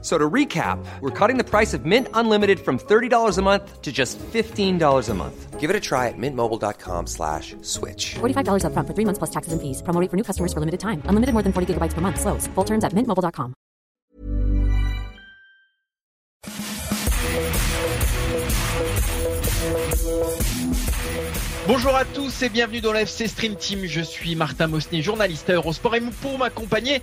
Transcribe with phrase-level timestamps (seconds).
[0.00, 3.90] So to recap, we're cutting the price of Mint Unlimited from $30 a month to
[3.90, 5.58] just $15 a month.
[5.58, 8.14] Give it a try at mintmobile.com slash switch.
[8.20, 9.82] $45 upfront for three months plus taxes and fees.
[9.82, 11.02] Promo rate for new customers for limited time.
[11.06, 12.20] Unlimited more than 40 gigabytes per month.
[12.20, 12.46] Slows.
[12.54, 13.54] Full terms at mintmobile.com.
[21.68, 23.84] Bonjour à tous et bienvenue dans l'FC Stream Team.
[23.84, 27.02] Je suis Martin Mosnier, journaliste à Eurosport et pour m'accompagner,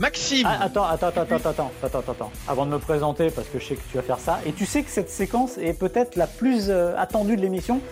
[0.00, 0.46] Maxime.
[0.48, 3.66] Ah, attends, attends, attends, attends, attends, attends, attends, avant de me présenter, parce que je
[3.66, 6.26] sais que tu vas faire ça, et tu sais que cette séquence est peut-être la
[6.26, 7.82] plus euh, attendue de l'émission.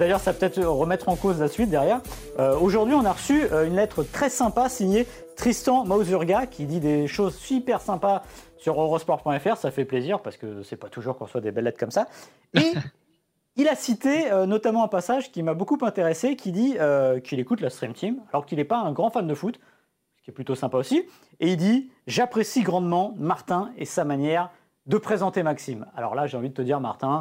[0.00, 2.00] D'ailleurs, ça va peut-être remettre en cause la suite derrière.
[2.40, 6.80] Euh, aujourd'hui, on a reçu euh, une lettre très sympa signée Tristan Mausurga qui dit
[6.80, 8.24] des choses super sympas
[8.58, 9.56] sur eurosport.fr.
[9.56, 12.08] Ça fait plaisir parce que c'est pas toujours qu'on soit des belles lettres comme ça.
[12.54, 12.72] Et
[13.56, 16.76] il a cité notamment un passage qui m'a beaucoup intéressé qui dit
[17.22, 19.60] qu'il écoute la Stream Team alors qu'il n'est pas un grand fan de foot
[20.24, 21.06] qui est plutôt sympa aussi.
[21.40, 24.50] Et il dit J'apprécie grandement Martin et sa manière
[24.86, 25.86] de présenter Maxime.
[25.96, 27.20] Alors là, j'ai envie de te dire, Martin,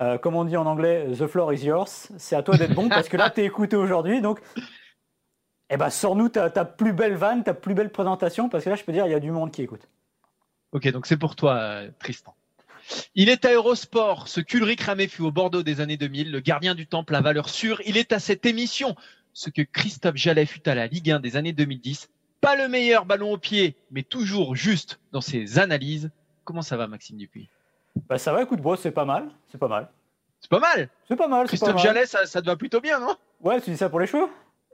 [0.00, 2.08] euh, comme on dit en anglais, The floor is yours.
[2.16, 4.20] C'est à toi d'être bon parce que là, tu es écouté aujourd'hui.
[4.20, 4.40] Donc,
[5.70, 8.84] eh ben, sors-nous ta, plus belle vanne, ta plus belle présentation parce que là, je
[8.84, 9.88] peux dire, il y a du monde qui écoute.
[10.72, 12.34] Ok, donc c'est pour toi, euh, Tristan.
[13.14, 16.74] Il est à Eurosport, ce qu'Ulrich Ramé fut au Bordeaux des années 2000, le gardien
[16.74, 17.80] du temple à valeur sûre.
[17.86, 18.96] Il est à cette émission,
[19.32, 22.10] ce que Christophe Jallet fut à la Ligue 1 des années 2010.
[22.42, 26.10] Pas le meilleur ballon au pied, mais toujours juste dans ses analyses.
[26.42, 27.48] Comment ça va, Maxime Dupuis?
[28.08, 29.30] Bah Ça va, écoute, c'est pas mal.
[29.48, 29.88] C'est pas mal.
[30.40, 30.88] C'est pas mal?
[31.06, 31.46] C'est pas mal.
[31.46, 33.14] Christophe Jallet, ça, ça, te va plutôt bien, non?
[33.40, 34.26] Ouais, tu dis ça pour les cheveux?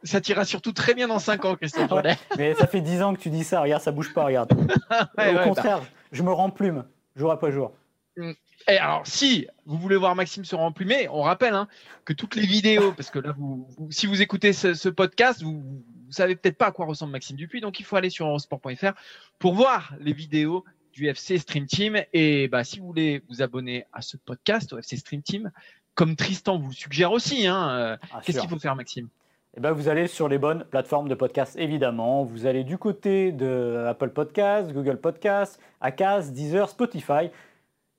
[0.03, 2.17] Ça t'ira surtout très bien dans 5 ans, Christophe Jallet.
[2.39, 4.51] mais ça fait 10 ans que tu dis ça, regarde, ça bouge pas, regarde.
[5.19, 5.87] Au contraire, bah.
[6.11, 7.75] je me rends plume, jour après jour.
[8.17, 8.33] Mm.
[8.69, 11.69] Et alors, si vous voulez voir Maxime se remplumer, on rappelle hein,
[12.07, 15.63] que toutes les vidéos, parce que là, vous, si vous écoutez ce, ce podcast, vous,
[16.09, 18.93] vous savez peut-être pas à quoi ressemble Maxime Dupuis, donc il faut aller sur eurosport.fr
[19.39, 22.03] pour voir les vidéos du FC Stream Team.
[22.13, 25.53] Et bah, si vous voulez vous abonner à ce podcast, au FC Stream Team,
[25.95, 29.09] comme Tristan vous suggère aussi, hein, euh, ah, qu'est-ce qu'il faut faire, Maxime?
[29.57, 32.25] Eh ben, vous allez sur les bonnes plateformes de podcast, évidemment.
[32.25, 37.31] Vous allez du côté de Apple Podcasts, Google Podcasts, Acast, Deezer, Spotify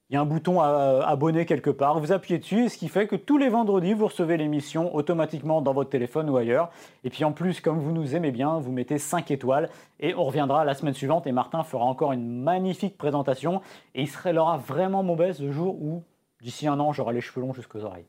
[0.09, 3.05] il y a un bouton à abonner quelque part, vous appuyez dessus, ce qui fait
[3.05, 6.71] que tous les vendredis, vous recevez l'émission automatiquement dans votre téléphone ou ailleurs.
[7.03, 10.23] Et puis en plus, comme vous nous aimez bien, vous mettez 5 étoiles et on
[10.23, 13.61] reviendra la semaine suivante et Martin fera encore une magnifique présentation
[13.93, 16.03] et il serait aura vraiment mauvaise le jour où,
[16.41, 18.07] d'ici un an, j'aurai les cheveux longs jusqu'aux oreilles.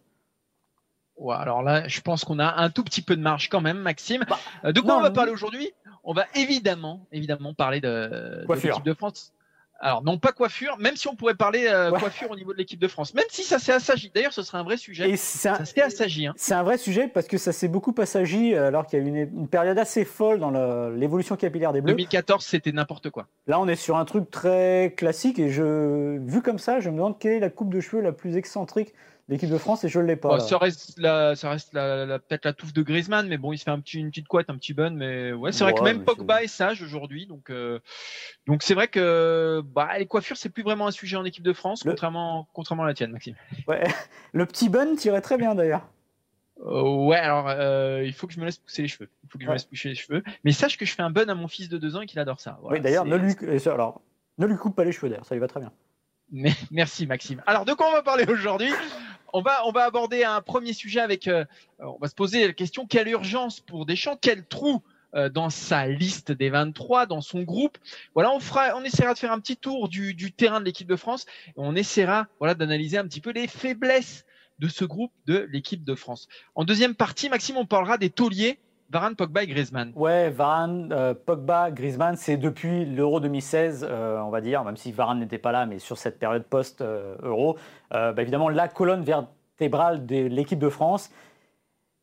[1.18, 3.78] Ouais, alors là, je pense qu'on a un tout petit peu de marge quand même,
[3.78, 4.24] Maxime.
[4.26, 5.70] Bah, euh, de quoi on va parler aujourd'hui?
[6.02, 9.34] On va évidemment, évidemment parler de, de l'équipe de France
[9.80, 12.78] alors non pas coiffure, même si on pourrait parler euh, coiffure au niveau de l'équipe
[12.78, 14.12] de France, même si ça s'est assagi.
[14.14, 15.16] D'ailleurs, ce serait un vrai sujet.
[15.16, 16.26] ça s'est assagi.
[16.26, 16.34] Hein.
[16.36, 19.04] C'est un vrai sujet parce que ça s'est beaucoup assagi euh, alors qu'il y a
[19.04, 20.50] eu une, période assez folle dans
[20.90, 21.94] l'évolution capillaire des Bleus.
[21.94, 23.26] 2014, c'était n'importe quoi.
[23.46, 26.96] Là, on est sur un truc très classique et je, vu comme ça, je me
[26.96, 28.92] demande quelle est la coupe de cheveux la plus excentrique
[29.30, 30.40] l'équipe de France et je ne l'ai pas.
[30.40, 33.64] ça reste, la, ça reste la, peut-être la touffe de Griezmann, mais bon, il se
[33.64, 34.90] fait un petit, une petite couette, un petit bun.
[34.90, 36.48] Mais ouais, c'est vrai que même Pogba est...
[36.48, 37.26] sage aujourd'hui.
[37.26, 37.78] Donc, euh,
[38.46, 41.52] donc c'est vrai que bah, les coiffures, c'est plus vraiment un sujet en équipe de
[41.52, 43.36] France, contrairement, contrairement à la tienne, Maxime.
[43.68, 43.84] Ouais,
[44.32, 45.88] le petit bun tirait très bien d'ailleurs.
[46.66, 49.08] Euh, ouais, alors euh, il faut que je me laisse pousser les cheveux.
[49.24, 50.22] Il faut que je me laisse pousser les cheveux.
[50.44, 52.18] Mais sache que je fais un bun à mon fils de 2 ans et qu'il
[52.18, 52.58] adore ça.
[52.64, 53.34] oui, d'ailleurs, ne lui,
[53.66, 54.02] alors,
[54.38, 55.72] ne lui coupe pas les cheveux d'ailleurs, ça lui va très bien.
[56.32, 57.42] Mais, merci Maxime.
[57.46, 58.70] Alors de quoi on va parler aujourd'hui?
[59.32, 61.44] On va, on va aborder un premier sujet avec, euh,
[61.78, 64.82] on va se poser la question, quelle urgence pour Deschamps, quel trou
[65.14, 67.78] euh, dans sa liste des 23, dans son groupe?
[68.14, 70.88] Voilà, on fera, on essaiera de faire un petit tour du, du terrain de l'équipe
[70.88, 71.26] de France.
[71.48, 74.24] Et on essaiera, voilà, d'analyser un petit peu les faiblesses
[74.58, 76.28] de ce groupe de l'équipe de France.
[76.54, 78.58] En deuxième partie, Maxime, on parlera des tauliers
[78.90, 79.92] Varane, Pogba et Griezmann.
[79.94, 85.20] Ouais, Varane, euh, Pogba, Griezmann, c'est depuis l'Euro 2016, on va dire, même si Varane
[85.20, 87.56] n'était pas là, mais sur cette période post-Euro,
[87.94, 91.10] euh, bah, évidemment la colonne vertébrale de l'équipe de France.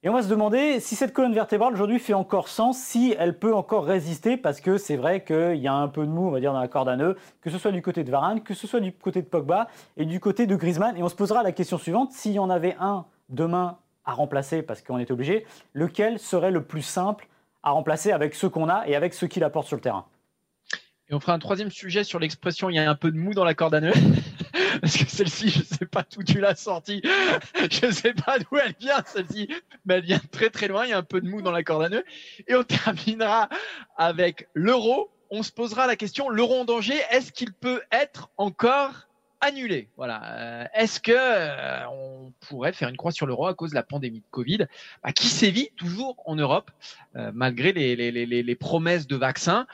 [0.03, 3.37] Et on va se demander si cette colonne vertébrale aujourd'hui fait encore sens, si elle
[3.37, 6.31] peut encore résister, parce que c'est vrai qu'il y a un peu de mou, on
[6.31, 8.53] va dire, dans la corde à nœud, que ce soit du côté de Varane, que
[8.53, 9.67] ce soit du côté de Pogba
[9.97, 10.95] et du côté de Griezmann.
[10.95, 14.63] Et on se posera la question suivante s'il y en avait un demain à remplacer,
[14.63, 17.27] parce qu'on est obligé, lequel serait le plus simple
[17.61, 20.05] à remplacer avec ce qu'on a et avec ce qu'il apporte sur le terrain?
[21.09, 23.33] Et on fera un troisième sujet sur l'expression il y a un peu de mou
[23.33, 23.93] dans la corde à nœud.
[24.81, 27.01] parce que celle-ci, je sais pas d'où tu l'as sortie,
[27.71, 29.49] je sais pas d'où elle vient celle-ci,
[29.85, 31.63] mais elle vient très très loin, il y a un peu de mou dans la
[31.63, 32.03] corde à nœud.
[32.47, 33.49] Et on terminera
[33.97, 35.09] avec l'euro.
[35.29, 39.06] On se posera la question l'euro en danger, est-ce qu'il peut être encore
[39.41, 40.21] annulé Voilà.
[40.23, 43.83] Euh, est-ce que euh, on pourrait faire une croix sur l'euro à cause de la
[43.83, 44.67] pandémie de Covid?
[45.03, 46.71] Bah, qui sévit toujours en Europe
[47.15, 49.67] euh, malgré les, les, les, les, promesses de vaccins?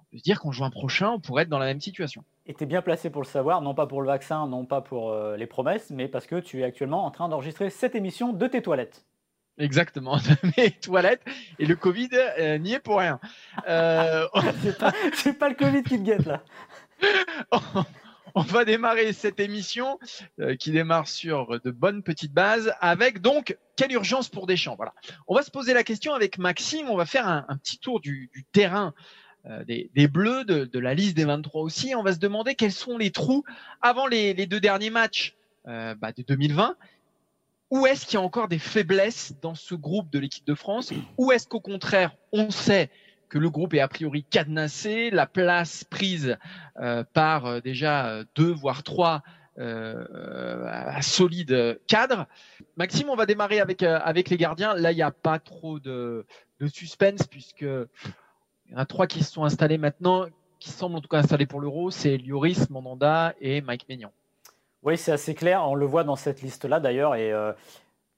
[0.00, 2.24] On peut se dire qu'en juin prochain, on pourrait être dans la même situation.
[2.46, 4.80] Et tu es bien placé pour le savoir, non pas pour le vaccin, non pas
[4.80, 8.46] pour les promesses, mais parce que tu es actuellement en train d'enregistrer cette émission de
[8.48, 9.04] tes toilettes.
[9.58, 11.22] Exactement, de mes toilettes.
[11.60, 12.10] Et le Covid
[12.58, 13.20] n'y est pour rien.
[13.64, 14.92] C'est pas,
[15.38, 16.42] pas, le Covid qui te guette là.
[18.34, 19.98] on va démarrer cette émission
[20.40, 24.76] euh, qui démarre sur de bonnes petites bases avec donc quelle urgence pour Deschamps.
[24.76, 24.94] Voilà.
[25.26, 26.88] On va se poser la question avec Maxime.
[26.88, 28.94] On va faire un, petit tour du, terrain
[29.46, 31.94] euh, des, Bleus, de, la liste des 23 aussi.
[31.94, 33.44] On va se demander quels sont les trous
[33.80, 35.34] avant les, deux derniers matchs
[35.68, 36.76] euh, bah, de 2020.
[37.70, 40.92] Où est-ce qu'il y a encore des faiblesses dans ce groupe de l'équipe de France?
[41.16, 42.90] Ou est-ce qu'au contraire, on sait
[43.32, 46.36] que le groupe est a priori cadenassé, la place prise
[46.78, 49.22] euh, par euh, déjà euh, deux voire trois
[51.00, 52.26] solides cadres.
[52.76, 54.74] Maxime, on va démarrer avec avec les gardiens.
[54.74, 56.26] Là, il n'y a pas trop de,
[56.72, 60.26] suspense puisque il y en a trois qui se sont installés maintenant,
[60.58, 61.90] qui semblent en tout cas installés pour l'Euro.
[61.90, 64.12] C'est Lioris, Mandanda et Mike Maignan.
[64.82, 65.62] Oui, c'est assez clair.
[65.68, 67.14] On le voit dans cette liste-là d'ailleurs.
[67.14, 67.30] Et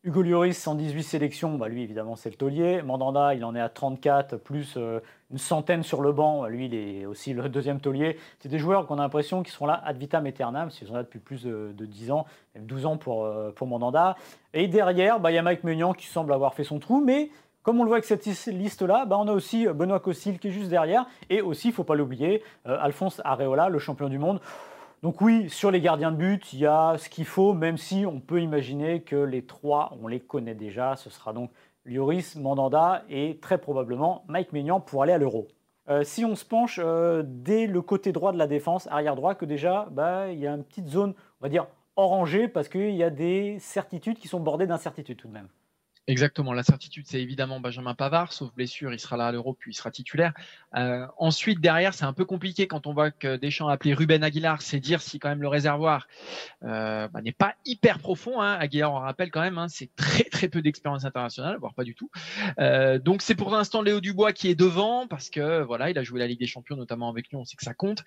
[0.07, 2.83] Hugo Lloris, 118 sélections, bah lui évidemment c'est le taulier.
[2.83, 6.45] Mandanda, il en est à 34, plus euh, une centaine sur le banc.
[6.45, 8.19] Lui, il est aussi le deuxième taulier.
[8.39, 11.05] C'est des joueurs qu'on a l'impression qu'ils seront là ad vitam aeternam, s'ils sont là
[11.05, 14.15] depuis plus de, 10 ans, même 12 ans pour, euh, pour Mandanda.
[14.53, 17.31] Et derrière, bah, il y a Mike Meunian qui semble avoir fait son trou, mais
[17.63, 20.53] comme on le voit avec cette liste-là, bah, on a aussi Benoît Cossil qui est
[20.53, 21.07] juste derrière.
[21.31, 24.39] Et aussi, il ne faut pas l'oublier, euh, Alphonse Areola, le champion du monde.
[25.05, 28.07] Donc oui, sur les gardiens de but, il y a ce qu'il faut, même si
[28.07, 30.97] on peut imaginer que les trois, on les connaît déjà.
[30.97, 31.51] Ce sera donc
[31.85, 35.47] Lloris, Mandanda et très probablement Mike Maignan pour aller à l'Euro.
[35.91, 39.35] Euh, si on se penche euh, dès le côté droit de la défense, arrière droit,
[39.35, 41.67] que déjà, bah, il y a une petite zone, on va dire,
[41.97, 45.49] orangée, parce qu'il y a des certitudes qui sont bordées d'incertitudes tout de même.
[46.07, 46.53] Exactement.
[46.53, 49.75] La certitude, c'est évidemment Benjamin Pavard, sauf blessure, il sera là à l'Euro, puis il
[49.75, 50.35] sera titulaire.
[50.77, 54.23] Euh, ensuite, derrière, c'est un peu compliqué quand on voit que Deschamps a appelé Ruben
[54.23, 56.07] Aguilar, c'est dire si quand même le réservoir
[56.63, 58.43] euh, bah, n'est pas hyper profond.
[58.43, 58.53] Hein.
[58.61, 61.95] Aguilar, on rappelle quand même, hein, c'est très très peu d'expérience internationale, voire pas du
[61.95, 62.11] tout.
[62.59, 66.03] Euh, donc c'est pour l'instant Léo Dubois qui est devant parce que voilà, il a
[66.03, 68.05] joué la Ligue des Champions notamment avec nous, on sait que ça compte.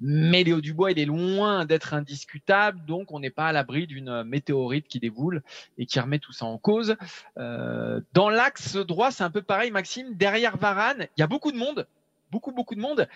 [0.00, 4.22] Mais Léo Dubois, il est loin d'être indiscutable, donc on n'est pas à l'abri d'une
[4.22, 5.42] météorite qui déboule
[5.76, 6.96] et qui remet tout ça en cause.
[7.36, 10.14] Euh, dans l'axe droit, c'est un peu pareil, Maxime.
[10.14, 11.86] Derrière Varane, il y a beaucoup de monde,
[12.30, 13.08] beaucoup, beaucoup de monde.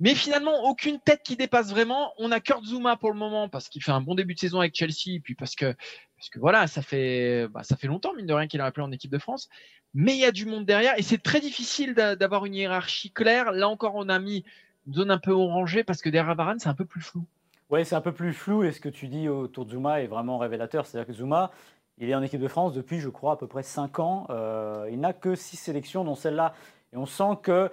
[0.00, 2.12] Mais finalement, aucune tête qui dépasse vraiment.
[2.18, 4.60] On a Kurt Zuma pour le moment parce qu'il fait un bon début de saison
[4.60, 5.74] avec Chelsea, et puis parce que
[6.16, 8.84] parce que voilà, ça fait bah, ça fait longtemps mine de rien qu'il a appelé
[8.84, 9.48] en équipe de France.
[9.94, 13.52] Mais il y a du monde derrière et c'est très difficile d'avoir une hiérarchie claire.
[13.52, 14.44] Là encore, on a mis
[14.86, 17.24] une zone un peu orangée parce que derrière Varane, c'est un peu plus flou.
[17.70, 20.06] Oui, c'est un peu plus flou et ce que tu dis autour de Zuma est
[20.06, 20.86] vraiment révélateur.
[20.86, 21.50] C'est-à-dire que Zuma,
[21.98, 24.26] il est en équipe de France depuis, je crois, à peu près 5 ans.
[24.30, 26.54] Euh, il n'a que 6 sélections, dont celle-là.
[26.94, 27.70] Et on sent qu'il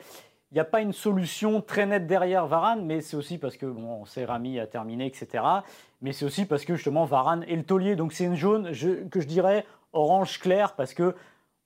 [0.51, 4.01] n'y a pas une solution très nette derrière Varane, mais c'est aussi parce que, bon,
[4.01, 5.43] on sait Rami a terminé, etc.
[6.01, 7.95] Mais c'est aussi parce que justement Varane est le taulier.
[7.95, 8.71] Donc c'est une jaune
[9.09, 11.15] que je dirais orange clair parce que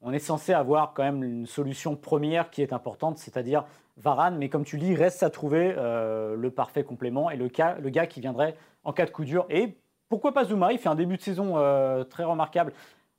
[0.02, 3.66] on est censé avoir quand même une solution première qui est importante, c'est-à-dire
[3.98, 8.08] Varane, mais comme tu dis, reste à trouver euh, le parfait complément et le, gars
[8.08, 9.46] qui viendrait en cas de coup dur.
[9.50, 9.76] Et
[10.08, 10.72] pourquoi pas Zuma?
[10.72, 12.74] Il fait un début de saison euh, très remarquable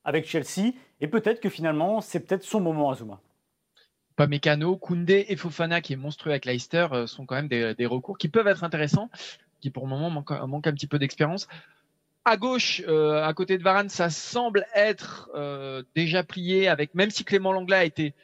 [0.04, 3.20] avec Chelsea, et peut-être que finalement, c'est peut-être son moment à Zuma.
[4.26, 8.18] Mécano, Koundé et Fofana, qui est monstrueux avec Leicester, euh, sont quand même des, recours
[8.18, 9.10] qui peuvent être intéressants,
[9.60, 11.48] qui pour le moment manquent, un petit peu d'expérience.
[12.24, 15.30] À gauche, à côté de Varane, ça semble être
[15.94, 18.14] déjà plié, avec même si Clément Langlais a été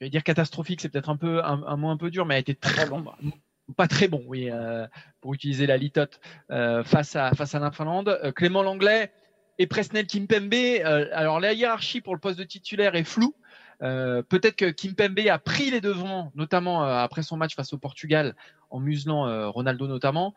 [0.00, 2.38] je vais dire catastrophique, c'est peut-être un peu un, mot un peu dur, mais a
[2.38, 3.04] été très bon,
[3.76, 4.86] pas très bon, oui, euh,
[5.20, 9.10] pour utiliser la litote euh, face à face à la euh, Clément Langlais
[9.58, 10.54] et Presnel Kimpembe.
[11.12, 13.34] alors la hiérarchie pour le poste de titulaire est floue.
[13.80, 18.34] Peut-être que Kimpembe a pris les devants, notamment après son match face au Portugal,
[18.70, 20.34] en muselant Ronaldo notamment.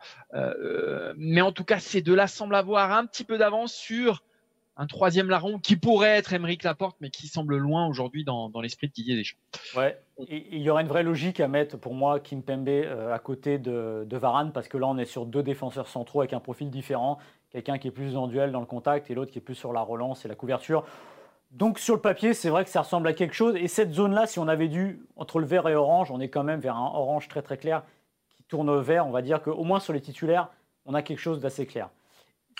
[1.16, 4.22] mais en tout cas, ces deux-là semblent avoir un petit peu d'avance sur
[4.80, 8.88] un troisième larron qui pourrait être Émeric Laporte, mais qui semble loin aujourd'hui dans, l'esprit
[8.88, 9.36] de Didier Deschamps.
[9.76, 13.18] Ouais, il y aurait une vraie logique à mettre pour moi Kim Pembe euh, à
[13.18, 16.70] côté de, Varane, parce que là on est sur deux défenseurs centraux avec un profil
[16.70, 17.18] différent,
[17.50, 19.74] quelqu'un qui est plus en duel dans le contact et l'autre qui est plus sur
[19.74, 20.86] la relance et la couverture.
[21.50, 23.56] Donc sur le papier, c'est vrai que ça ressemble à quelque chose.
[23.56, 26.44] Et cette zone-là, si on avait dû, entre le vert et orange, on est quand
[26.44, 27.82] même vers un orange très très clair
[28.36, 29.06] qui tourne au vert.
[29.06, 30.48] On va dire qu'au moins sur les titulaires,
[30.86, 31.88] on a quelque chose d'assez clair.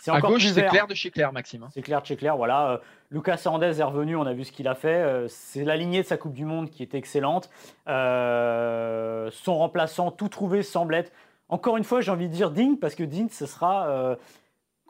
[0.02, 1.62] c'est À encore gauche, plus c'est clair de chez clair, Maxime.
[1.62, 1.68] hein.
[1.72, 2.36] C'est clair, c'est clair.
[2.36, 2.78] Voilà, Euh,
[3.12, 4.88] Lucas Hernandez est revenu, on a vu ce qu'il a fait.
[5.02, 7.48] Euh, c'est la lignée de sa Coupe du Monde qui est excellente.
[7.88, 11.12] Euh, son remplaçant, tout trouvé, semble être.
[11.48, 13.88] Encore une fois, j'ai envie de dire digne, parce que digne, ce sera.
[13.88, 14.16] euh,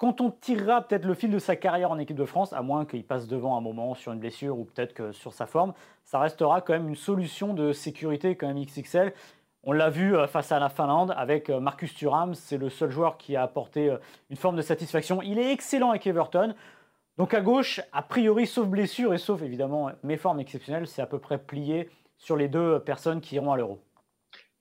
[0.00, 2.86] quand on tirera peut-être le fil de sa carrière en équipe de France, à moins
[2.86, 5.74] qu'il passe devant un moment sur une blessure ou peut-être que sur sa forme,
[6.06, 9.12] ça restera quand même une solution de sécurité quand même XXL.
[9.62, 12.90] On l'a vu euh, face à la Finlande avec euh, Marcus Thuram, c'est le seul
[12.90, 13.98] joueur qui a apporté euh,
[14.30, 15.20] une forme de satisfaction.
[15.20, 16.54] Il est excellent avec Everton.
[17.18, 21.06] Donc à gauche, a priori, sauf blessure et sauf évidemment mes formes exceptionnelles, c'est à
[21.06, 23.78] peu près plié sur les deux personnes qui iront à l'Euro.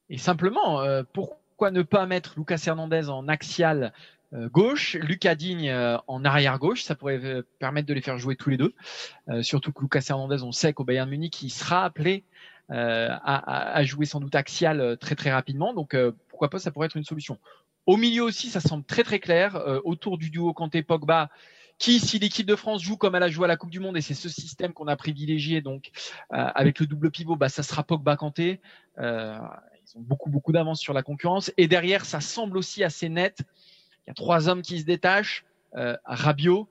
[0.10, 0.82] Et simplement,
[1.14, 3.94] pourquoi ne pas mettre Lucas Hernandez en axial
[4.34, 8.36] gauche, Lucas Digne euh, en arrière gauche Ça pourrait euh, permettre de les faire jouer
[8.36, 8.74] tous les deux.
[9.30, 12.24] Euh, surtout que Lucas Hernandez, on sait qu'au Bayern Munich, il sera appelé
[12.72, 15.74] euh, à, à- jouer sans doute axial euh, très très rapidement.
[15.74, 17.40] Donc euh, pourquoi pas, ça pourrait être une solution.
[17.88, 19.56] Au milieu aussi, ça semble très très clair.
[19.56, 21.30] Euh, autour du duo Kanté-Pogba,
[21.80, 23.98] qui, si l'équipe de France joue comme elle a joué à la Coupe du Monde,
[23.98, 25.90] et c'est ce système qu'on a privilégié, donc
[26.34, 28.60] euh, avec le double pivot, bah, ça sera Pogba-Kanté.
[29.00, 29.40] Euh,
[29.84, 31.52] ils ont beaucoup beaucoup d'avance sur la concurrence.
[31.58, 33.40] Et derrière, ça semble aussi assez net.
[34.10, 35.46] Il y a trois hommes qui se détachent.
[35.76, 36.68] Euh, Rabiot,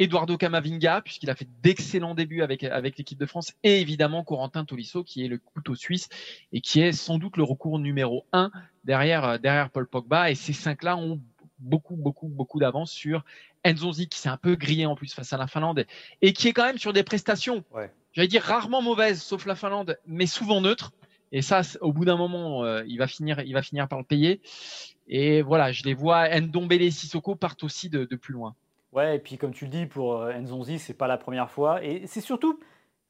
[0.00, 4.64] Eduardo Camavinga, puisqu'il a fait d'excellents débuts avec, avec l'équipe de France, et évidemment Corentin
[4.64, 6.08] Tolisso, qui est le couteau suisse
[6.52, 8.50] et qui est sans doute le recours numéro un
[8.82, 10.32] derrière, euh, derrière Paul Pogba.
[10.32, 11.20] Et ces cinq-là ont
[11.60, 13.24] beaucoup, beaucoup, beaucoup d'avance sur
[13.64, 15.86] Nzonzi, qui s'est un peu grillé en plus face à la Finlande,
[16.22, 17.92] et qui est quand même sur des prestations, Ouais.
[18.12, 20.90] j'allais dire rarement mauvaises, sauf la Finlande, mais souvent neutres.
[21.32, 24.04] Et ça, au bout d'un moment, euh, il va finir, il va finir par le
[24.04, 24.40] payer.
[25.08, 26.28] Et voilà, je les vois.
[26.40, 28.54] Ndombele et Sissoko partent aussi de, de plus loin.
[28.92, 31.84] Ouais, et puis comme tu le dis, pour euh, Nzonzi, c'est pas la première fois.
[31.84, 32.58] Et c'est surtout,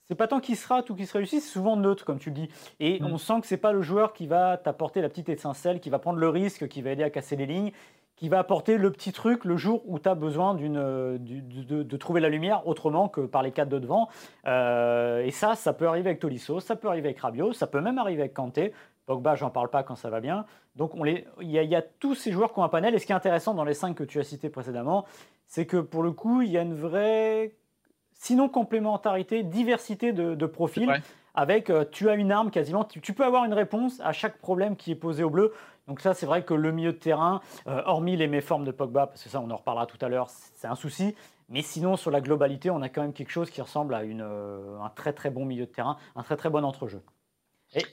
[0.08, 2.30] c'est pas tant qu'il se rate ou qu'il se réussit, c'est souvent neutre, comme tu
[2.30, 2.48] le dis.
[2.80, 3.06] Et Mm.
[3.06, 5.98] on sent que c'est pas le joueur qui va t'apporter la petite étincelle, qui va
[6.00, 7.72] prendre le risque, qui va aider à casser les lignes,
[8.18, 11.96] qui va apporter le petit truc le jour où tu as besoin d'une, euh, de,
[11.96, 14.08] trouver la lumière autrement que par les quatre de devant.
[14.46, 17.80] Euh, et ça, ça peut arriver avec Tolisso, ça peut arriver avec Rabiot, ça peut
[17.80, 18.72] même arriver avec Kanté.
[19.06, 20.46] Pogba, j'en parle pas quand ça va bien.
[20.74, 22.68] Donc on les, il y, a- il y a tous ces joueurs qui ont un
[22.68, 22.92] panel.
[22.94, 25.04] Et ce qui est intéressant dans les cinq que tu as cités précédemment,
[25.46, 27.52] c'est que pour le coup, il y a une vraie,
[28.14, 30.88] sinon complémentarité, diversité de, de profils.
[31.34, 34.38] Avec, euh, tu as une arme quasiment, tu, tu peux avoir une réponse à chaque
[34.38, 35.52] problème qui est posé au bleu.
[35.88, 39.06] Donc ça, c'est vrai que le milieu de terrain, euh, hormis les méformes de Pogba,
[39.06, 41.16] parce que ça, on en reparlera tout à l'heure, c'est un souci.
[41.48, 44.20] Mais sinon, sur la globalité, on a quand même quelque chose qui ressemble à une,
[44.22, 47.00] euh, un très très bon milieu de terrain, un très très bon entrejeu.
[47.74, 47.84] Et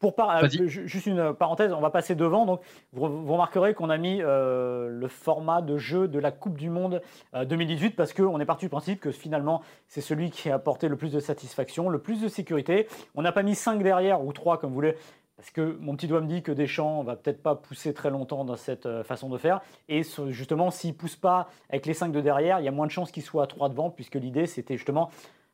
[0.00, 2.46] pour par- euh, juste une parenthèse, on va passer devant.
[2.46, 2.60] Donc,
[2.92, 6.70] vous, vous remarquerez qu'on a mis euh, le format de jeu de la Coupe du
[6.70, 7.02] Monde
[7.34, 10.86] euh, 2018 parce qu'on est parti du principe que finalement, c'est celui qui a apporté
[10.88, 12.86] le plus de satisfaction, le plus de sécurité.
[13.16, 14.96] On n'a pas mis 5 derrière ou 3 comme vous voulez.
[15.38, 18.44] Parce que mon petit doigt me dit que Deschamps va peut-être pas pousser très longtemps
[18.44, 19.60] dans cette euh, façon de faire.
[19.88, 22.90] Et justement, s'il pousse pas avec les 5 de derrière, il y a moins de
[22.90, 25.10] chances qu'il soit à 3 devant, puisque l'idée c'était justement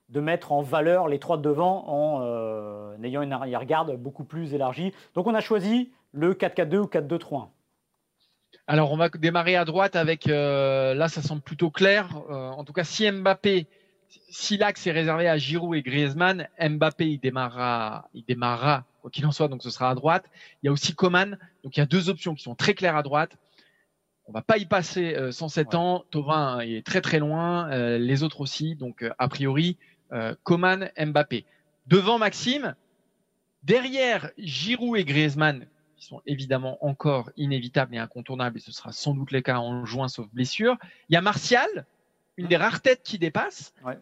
[0.09, 4.55] de mettre en valeur les 3 de devant en euh, ayant une arrière-garde beaucoup plus
[4.55, 4.95] élargie.
[5.13, 7.49] Donc on a choisi le 4-4-2 ou 4-2-3-1.
[8.67, 12.09] Alors, on va démarrer à droite avec, euh, là, ça semble plutôt clair.
[12.31, 13.67] En tout cas, si Mbappé,
[14.31, 19.27] si l'axe est réservé à Giroud et Griezmann, Mbappé, il démarrera, il démarrera, quoi qu'il
[19.27, 20.25] en soit, donc ce sera à droite.
[20.63, 22.97] Il y a aussi Coman, donc il y a deux options qui sont très claires
[22.97, 23.37] à droite.
[24.25, 25.77] On va pas y passer euh, 107 Ouais.
[25.77, 26.05] ans.
[26.11, 28.77] Tovin, il est très très loin, euh, les autres aussi.
[28.77, 29.77] Donc, euh, a priori,
[30.15, 31.45] euh, Coman, Mbappé.
[31.87, 32.75] Devant Maxime,
[33.63, 35.67] derrière Giroud et Griezmann,
[35.99, 39.85] qui sont évidemment encore inévitables et incontournables, et ce sera sans doute le cas en
[39.85, 40.79] juin, sauf blessure.
[41.11, 41.69] Il y a Martial,
[42.39, 43.75] une des rares têtes qui dépasse.
[43.85, 43.99] Ouais.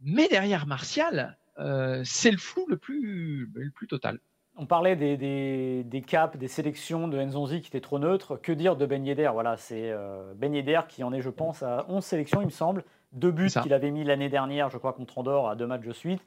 [0.00, 4.18] Mais derrière Martial, euh, c'est le flou le plus, le plus total.
[4.56, 8.36] On parlait des, des, des caps, des sélections de Nzonzi qui étaient trop neutres.
[8.36, 9.30] Que dire de Ben Yedder?
[9.32, 12.50] Voilà, c'est euh, Ben Yedder qui en est, je pense, à 11 sélections, il me
[12.50, 12.84] semble.
[13.12, 15.92] Deux buts qu'il avait mis l'année dernière, je crois, contre Andorre, à deux matchs de
[15.92, 16.24] suite.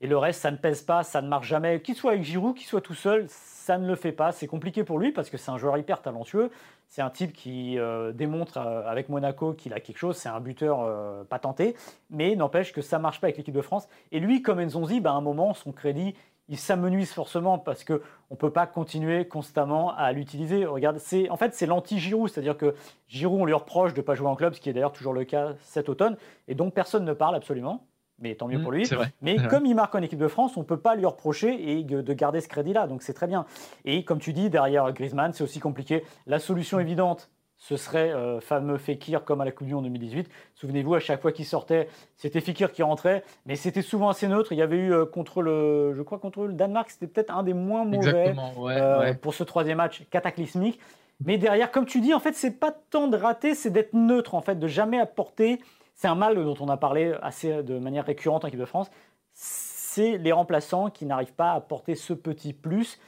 [0.00, 1.82] Et le reste, ça ne pèse pas, ça ne marche jamais.
[1.82, 4.32] Qu'il soit avec Giroud, qu'il soit tout seul, ça ne le fait pas.
[4.32, 6.50] C'est compliqué pour lui parce que c'est un joueur hyper talentueux.
[6.90, 10.16] C'est un type qui euh, démontre euh, avec Monaco qu'il a quelque chose.
[10.16, 11.76] C'est un buteur euh, patenté.
[12.10, 13.88] Mais n'empêche que ça ne marche pas avec l'équipe de France.
[14.10, 16.16] Et lui, comme Nzonzi, bah, à un moment, son crédit,
[16.48, 18.00] il s'amenuise forcément parce qu'on
[18.32, 20.66] ne peut pas continuer constamment à l'utiliser.
[20.66, 22.28] En fait, c'est l'anti-Giroud.
[22.28, 22.74] C'est-à-dire que
[23.06, 25.12] Giroud, on lui reproche de ne pas jouer en club, ce qui est d'ailleurs toujours
[25.12, 26.16] le cas cet automne.
[26.48, 27.86] Et donc, personne ne parle absolument.
[28.20, 28.86] Mais tant mieux Mmh, pour lui.
[28.86, 29.12] c'est vrai.
[29.22, 29.46] Mais Ouais.
[29.50, 32.00] comme il marque en équipe de France, on ne peut pas lui reprocher et de
[32.02, 32.86] de garder ce crédit-là.
[32.86, 33.46] Donc c'est très bien.
[33.84, 36.04] Et comme tu dis, derrière Griezmann, c'est aussi compliqué.
[36.26, 40.30] La solution évidente, ce serait euh, fameux Fekir comme à la Coupe du Monde 2018.
[40.54, 44.52] Souvenez-vous, à chaque fois qu'il sortait, c'était Fekir qui rentrait, mais c'était souvent assez neutre.
[44.52, 47.42] Il y avait eu euh, contre le, je crois contre le Danemark, c'était peut-être un
[47.42, 48.34] des moins mauvais.
[48.56, 49.14] Ouais, euh, ouais.
[49.14, 50.80] pour ce troisième match cataclysmique.
[51.22, 54.34] Mais derrière, comme tu dis, en fait, c'est pas tant de rater, c'est d'être neutre,
[54.34, 55.60] en fait, de jamais apporter.
[56.00, 58.90] C'est un mal dont on a parlé assez de manière récurrente en équipe de France.
[59.34, 62.98] C'est les remplaçants qui n'arrivent pas à apporter ce petit plus.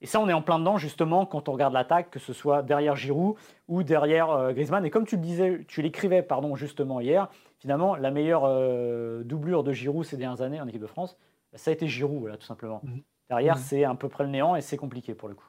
[0.00, 2.62] Et ça, on est en plein dedans, justement, quand on regarde l'attaque, que ce soit
[2.62, 3.36] derrière Giroud
[3.66, 4.82] ou derrière euh, Griezmann.
[4.86, 7.28] Et comme tu le disais, tu l'écrivais, pardon, justement hier,
[7.58, 11.18] finalement, la meilleure euh, doublure de Giroud ces dernières années en équipe de France,
[11.52, 12.80] bah, ça a été Giroud, voilà, tout simplement.
[12.82, 13.02] Mhm.
[13.28, 13.62] Derrière, mhm.
[13.62, 15.48] c'est à peu près le néant et c'est compliqué pour le coup.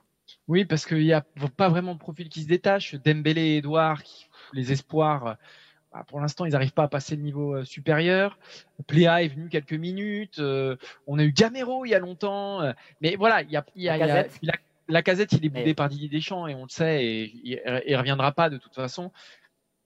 [0.50, 1.24] Oui, parce qu'il n'y a
[1.56, 2.96] pas vraiment de profil qui se détache.
[2.96, 4.02] Dembélé et Edouard,
[4.52, 5.38] les espoirs,
[5.92, 8.38] bah, pour l'instant, ils n'arrivent pas à passer le niveau euh, supérieur.
[8.88, 10.40] Pléa est venu quelques minutes.
[10.40, 10.76] Euh,
[11.08, 12.62] on a eu Gamero il y a longtemps.
[12.62, 13.64] Euh, mais voilà, il y a,
[13.98, 15.34] la, casette.
[15.34, 18.50] il est boudé par Didier Deschamps et on le sait et il, ne reviendra pas
[18.50, 19.12] de toute façon.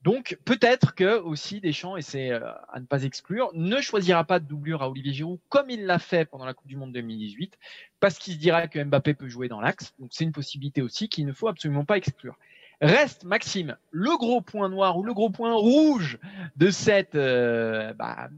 [0.01, 4.45] Donc peut-être que aussi Deschamps, et c'est à ne pas exclure, ne choisira pas de
[4.45, 7.57] doublure à Olivier Giroud comme il l'a fait pendant la Coupe du Monde 2018,
[8.01, 9.93] parce qu'il se dira que Mbappé peut jouer dans l'axe.
[9.99, 12.37] Donc c'est une possibilité aussi qu'il ne faut absolument pas exclure.
[12.83, 16.19] Reste, Maxime, le gros point noir ou le gros point rouge
[16.57, 18.29] de cette, euh, bah,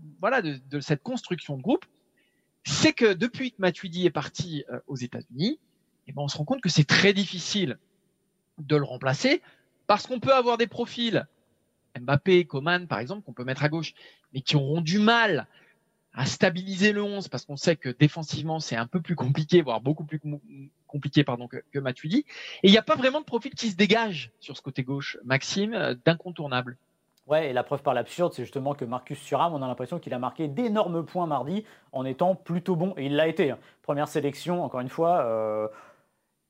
[1.03, 1.85] construction de groupe,
[2.63, 5.59] c'est que depuis que Matuidi est parti euh, aux États-Unis,
[6.07, 7.77] eh ben, on se rend compte que c'est très difficile
[8.59, 9.41] de le remplacer
[9.87, 11.25] parce qu'on peut avoir des profils,
[11.99, 13.93] Mbappé, Coman par exemple, qu'on peut mettre à gauche,
[14.33, 15.47] mais qui auront du mal
[16.13, 19.81] à stabiliser le 11 parce qu'on sait que défensivement c'est un peu plus compliqué, voire
[19.81, 20.21] beaucoup plus
[20.95, 22.25] compliqué pardon que, que Matuidi.
[22.63, 25.17] Et il n'y a pas vraiment de profil qui se dégage sur ce côté gauche,
[25.25, 26.77] Maxime, euh, d'incontournable.
[27.27, 30.13] Ouais, et la preuve par l'absurde, c'est justement que Marcus Thuram, on a l'impression qu'il
[30.13, 33.51] a marqué d'énormes points mardi en étant plutôt bon, et il l'a été.
[33.51, 33.57] Hein.
[33.81, 35.67] Première sélection, encore une fois, euh,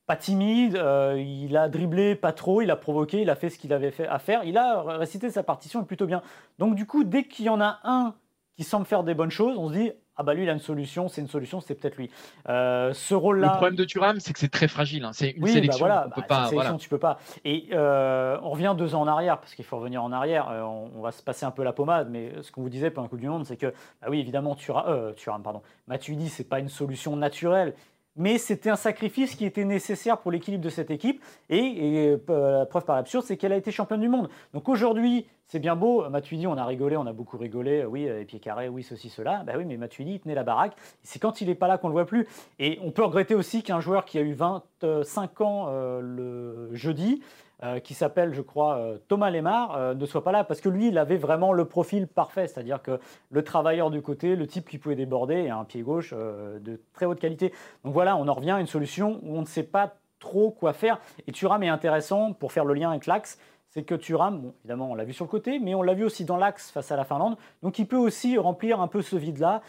[0.05, 3.57] pas timide, euh, il a dribblé pas trop, il a provoqué, il a fait ce
[3.57, 6.21] qu'il avait fait à faire, il a récité sa partition plutôt bien.
[6.59, 8.13] Donc du coup, dès qu'il y en a un
[8.55, 10.59] qui semble faire des bonnes choses, on se dit ah bah lui il a une
[10.59, 12.09] solution, c'est une solution, c'est peut-être lui.
[12.47, 13.47] Euh, ce rôle-là.
[13.47, 15.03] Le problème de Thuram, c'est que c'est très fragile.
[15.03, 15.11] Hein.
[15.13, 15.85] C'est une oui, bah sélection.
[15.85, 17.19] Bah voilà, peut pas, sélection, tu peux pas.
[17.43, 20.49] Et euh, on revient deux ans en arrière parce qu'il faut revenir en arrière.
[20.49, 23.05] Euh, on, va se passer un peu la pommade, mais ce qu'on vous disait pendant
[23.05, 23.67] la Coupe du Monde, c'est que
[24.01, 27.73] bah oui évidemment Thuram, Thuram pardon, Matuidi c'est pas une solution naturelle
[28.15, 31.21] mais c'était un sacrifice qui était nécessaire pour l'équilibre de cette équipe.
[31.49, 34.29] Et, euh, la preuve par l'absurde, c'est qu'elle a été championne du monde.
[34.53, 36.09] Donc aujourd'hui, c'est bien beau.
[36.09, 37.85] Matuidi, on a rigolé, on a beaucoup rigolé.
[37.85, 39.43] Oui, euh, et pieds carrés, oui, ceci, cela.
[39.45, 40.75] Ben oui, mais Matuidi, il tenait la baraque.
[41.03, 42.27] C'est quand il n'est pas là qu'on ne le voit plus.
[42.57, 47.21] Et on peut regretter aussi qu'un joueur qui a eu 25 ans euh, le jeudi,
[47.63, 50.67] euh, qui s'appelle, je crois, euh, Thomas Lemar, euh, ne soit pas là parce que
[50.67, 54.67] lui, il avait vraiment le profil parfait, c'est-à-dire que le travailleur du côté, le type
[54.67, 57.53] qui pouvait déborder et un pied gauche de très haute qualité.
[57.85, 60.73] Donc voilà, on en revient à une solution où on ne sait pas trop quoi
[60.73, 60.99] faire.
[61.27, 63.39] Et Thuram est intéressant pour faire le lien avec l'axe.
[63.69, 66.25] C'est que Thuram, évidemment, on l'a vu sur le côté, mais on l'a vu aussi
[66.25, 67.37] dans l'axe face à la Finlande.
[67.61, 69.61] Donc il peut aussi remplir un peu ce vide-là.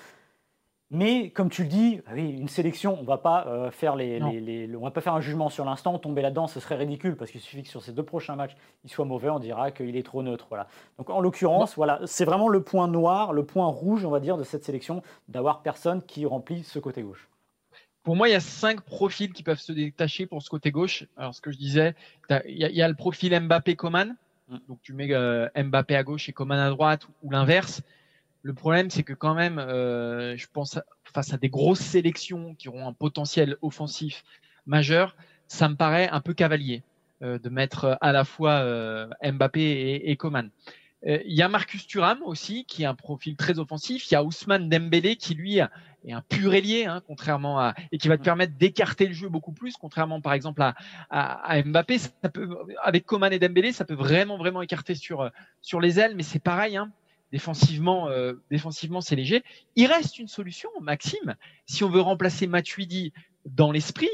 [0.90, 4.70] Mais comme tu le dis, ah oui, une sélection, on va pas euh, faire les,
[4.77, 7.40] on va pas faire un jugement sur l'instant, tomber là-dedans, ce serait ridicule parce qu'il
[7.40, 10.22] suffit que sur ces deux prochains matchs, il soit mauvais, on dira qu'il est trop
[10.22, 10.46] neutre.
[10.49, 10.68] Voilà.
[10.99, 14.37] Donc en l'occurrence, voilà, c'est vraiment le point noir, le point rouge, on va dire,
[14.37, 17.29] de cette sélection, d'avoir personne qui remplit ce côté gauche.
[18.05, 21.05] Pour moi, il y a cinq profils qui peuvent se détacher pour ce côté gauche.
[21.16, 21.96] Alors, ce que je disais,
[22.46, 24.14] il y, a le profil Mbappé-Coman.
[24.49, 24.57] Mm.
[24.68, 27.83] Donc, tu mets euh, Mbappé à gauche et Coman à droite ou l'inverse.
[28.47, 32.69] Le problème, c'est que quand même, euh, je pense face à des grosses sélections qui
[32.69, 34.23] auront un potentiel offensif
[34.67, 35.17] majeur,
[35.49, 36.85] ça me paraît un peu cavalier
[37.23, 40.51] euh, de mettre à la fois euh, Mbappé et, et Coman.
[41.03, 44.09] Il y a Marcus Thuram aussi, qui a un profil très offensif.
[44.11, 47.99] Il y a Ousmane Dembélé, qui lui est un pur ailier, hein, contrairement à et
[47.99, 50.75] qui va te permettre d'écarter le jeu beaucoup plus, contrairement par exemple à,
[51.11, 51.99] à, Mbappé.
[51.99, 55.31] Ça peut, avec Coman et Dembélé, ça peut vraiment vraiment écarter sur
[55.63, 56.77] sur les ailes, mais c'est pareil.
[56.77, 56.93] Hein,
[57.33, 59.43] Défensivement, euh, défensivement, c'est léger.
[59.75, 61.35] Il reste une solution, Maxime,
[61.67, 63.12] si on veut remplacer Matuidi
[63.45, 64.11] dans l'esprit.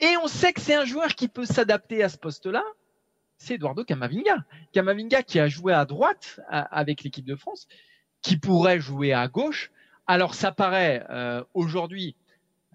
[0.00, 2.64] Et on sait que c'est un joueur qui peut s'adapter à ce poste-là.
[3.36, 4.44] C'est Eduardo Camavinga.
[4.72, 7.68] Camavinga qui a joué à droite avec l'équipe de France,
[8.22, 9.70] qui pourrait jouer à gauche.
[10.06, 12.16] Alors ça paraît euh, aujourd'hui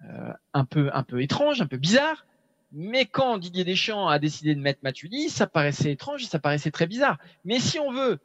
[0.04, 2.26] euh, un peu un peu étrange, un peu bizarre.
[2.72, 6.86] Mais quand Didier Deschamps a décidé de mettre Matuidi, ça paraissait étrange ça paraissait très
[6.86, 7.18] bizarre.
[7.44, 8.18] Mais si on veut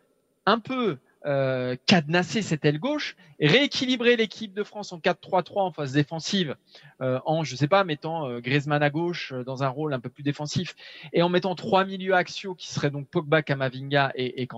[0.46, 5.92] un peu euh, cadenasser cette aile gauche, rééquilibrer l'équipe de France en 4-3-3 en phase
[5.92, 6.56] défensive,
[7.02, 10.10] euh, en je sais pas mettant euh, Griezmann à gauche dans un rôle un peu
[10.10, 10.76] plus défensif
[11.14, 14.50] et en mettant trois milieux axiaux qui seraient donc Pogba, Kamavinga et, et.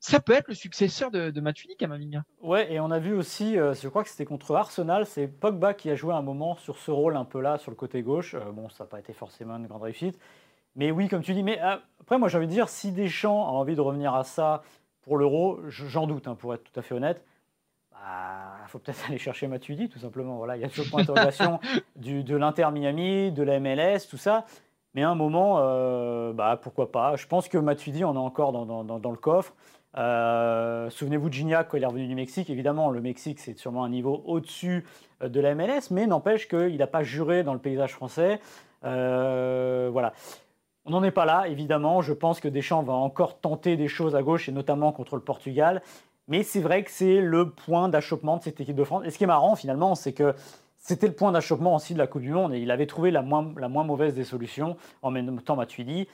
[0.00, 2.24] Ça peut être le successeur de, de Matuidi, Kamavinga.
[2.40, 5.90] Ouais, et on a vu aussi, je crois que c'était contre Arsenal, c'est Pogba qui
[5.90, 8.34] a joué un moment sur ce rôle un peu là, sur le côté gauche.
[8.52, 10.18] bon, ça n'a pas été forcément une grande réussite.
[10.76, 11.58] Mais oui, comme tu dis, mais
[12.00, 14.62] après, moi j'ai envie de dire, si Deschamps a envie de revenir à ça,
[15.04, 17.22] pour l'euro, j'en doute, hein, pour être tout à fait honnête.
[17.92, 20.36] Il bah, faut peut-être aller chercher Matuidi, tout simplement.
[20.36, 21.60] Voilà, il y a ce point d'interrogation
[21.96, 24.44] de l'Inter Miami, de la MLS, tout ça.
[24.94, 27.16] Mais à un moment, euh, bah, pourquoi pas.
[27.16, 29.52] Je pense que Matuidi en a encore dans, dans, le coffre.
[29.96, 32.48] Euh, souvenez-vous de Gignac quand il est revenu du Mexique.
[32.48, 34.84] Évidemment, le Mexique, c'est sûrement un niveau au-dessus
[35.22, 38.40] euh, de la MLS, mais n'empêche qu'il n'a pas juré dans le paysage français.
[38.82, 40.12] voilà.
[40.86, 42.02] On n'en est pas là, évidemment.
[42.02, 45.22] Je pense que Deschamps va encore tenter des choses à gauche, et notamment contre le
[45.22, 45.82] Portugal.
[46.28, 49.04] Mais c'est vrai que c'est le point d'achoppement de cette équipe de France.
[49.04, 50.34] Et ce qui est marrant, finalement, c'est que
[50.78, 53.22] c'était le point d'achoppement aussi de la Coupe du Monde et il avait trouvé la
[53.22, 53.42] moins,
[53.84, 56.06] mauvaise des solutions en même temps Matuidi.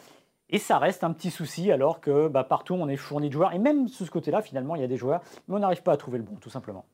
[0.48, 3.52] Et ça reste un petit souci alors que bah, partout on est fourni de joueurs.
[3.52, 5.92] Et même sous ce côté-là, finalement, il y a des joueurs, mais on n'arrive pas
[5.92, 6.84] à trouver le bon, tout simplement.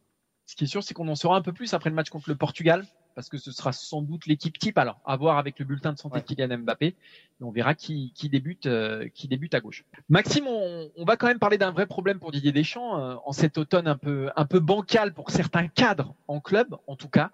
[0.46, 2.28] Ce qui est sûr, c'est qu'on en saura un peu plus après le match contre
[2.28, 2.84] le Portugal,
[3.16, 4.76] parce que ce sera sans doute l'équipe type.
[4.76, 6.94] Alors, à voir avec le bulletin de santé de Kylian Mbappé, et
[7.40, 9.84] on verra qui, débute, euh, qui débute à gauche.
[10.10, 13.56] Maxime, on, va quand même parler d'un vrai problème pour Didier Deschamps euh, en cet
[13.56, 17.30] automne un peu, un peu bancal pour certains cadres en club, en tout cas.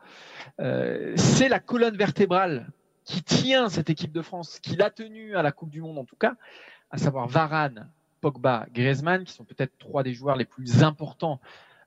[0.61, 2.71] Euh, c'est la colonne vertébrale
[3.05, 6.05] qui tient cette équipe de France, qui l'a tenue à la Coupe du Monde en
[6.05, 6.37] tout cas,
[6.93, 7.91] à savoir Varane,
[8.21, 11.41] Pogba, Griezmann, qui sont peut-être trois des joueurs les plus importants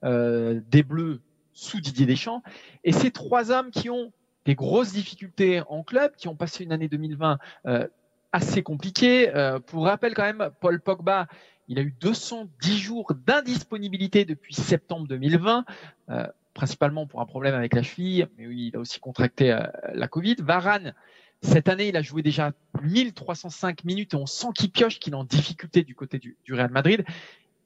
[0.04, 1.22] euh, des Bleus
[1.56, 2.44] sous Didier Deschamps.
[2.84, 4.12] Et ces trois hommes qui ont
[4.46, 7.88] des grosses difficultés en club, qui ont passé une année 2020 euh,
[8.32, 9.34] assez compliquée.
[9.34, 11.28] Euh, pour rappel quand même, Paul Pogba,
[11.68, 15.66] il a eu 210 jours d'indisponibilité depuis septembre 2020,
[16.54, 19.58] principalement pour un problème avec la cheville, mais oui, il a aussi contracté
[19.92, 20.36] la Covid.
[20.42, 20.94] Varane,
[21.42, 22.52] cette année, il a joué déjà
[22.84, 26.70] 1305 minutes et on sent qu'il pioche, qu'il est en difficulté du côté du Real
[26.70, 27.04] Madrid.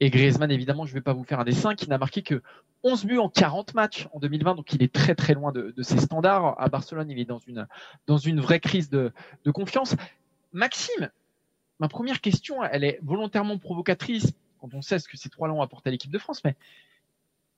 [0.00, 2.42] Et Griezmann, évidemment, je ne vais pas vous faire un dessin, qui n'a marqué que
[2.82, 5.98] 11 buts en 40 matchs en 2020, donc il est très très loin de, ses
[5.98, 6.58] standards.
[6.58, 7.68] À Barcelone, il est dans une,
[8.06, 9.12] dans une vraie crise de,
[9.44, 9.96] de confiance.
[10.52, 11.10] Maxime,
[11.78, 15.62] ma première question, elle est volontairement provocatrice quand on sait ce que ces trois-là ont
[15.62, 16.54] apporté à l'équipe de France, mais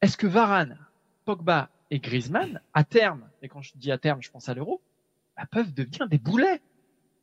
[0.01, 0.79] est-ce que Varane,
[1.25, 4.81] Pogba et Griezmann, à terme, et quand je dis à terme, je pense à l'Euro,
[5.37, 6.61] bah, peuvent devenir des boulets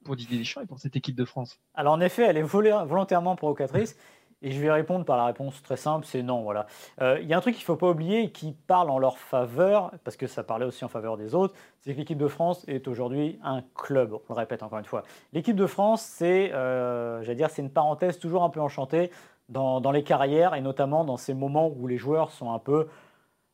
[0.04, 1.60] pour Didier Deschamps et pour cette équipe de France?
[1.76, 3.98] Alors en effet, elle est volontairement provocatrice.
[4.42, 6.44] Et je vais répondre par la réponse très simple, c'est non.
[6.44, 6.66] Voilà.
[7.02, 8.98] Euh, il y a un truc qu'il ne faut pas oublier et qui parle en
[8.98, 12.28] leur faveur, parce que ça parlait aussi en faveur des autres, c'est que l'équipe de
[12.28, 14.14] France est aujourd'hui un club.
[14.14, 15.04] On le répète encore une fois.
[15.34, 19.12] L'équipe de France, c'est, euh, dire, c'est une parenthèse toujours un peu enchantée
[19.50, 22.88] dans, les carrières et notamment dans ces moments où les joueurs sont un peu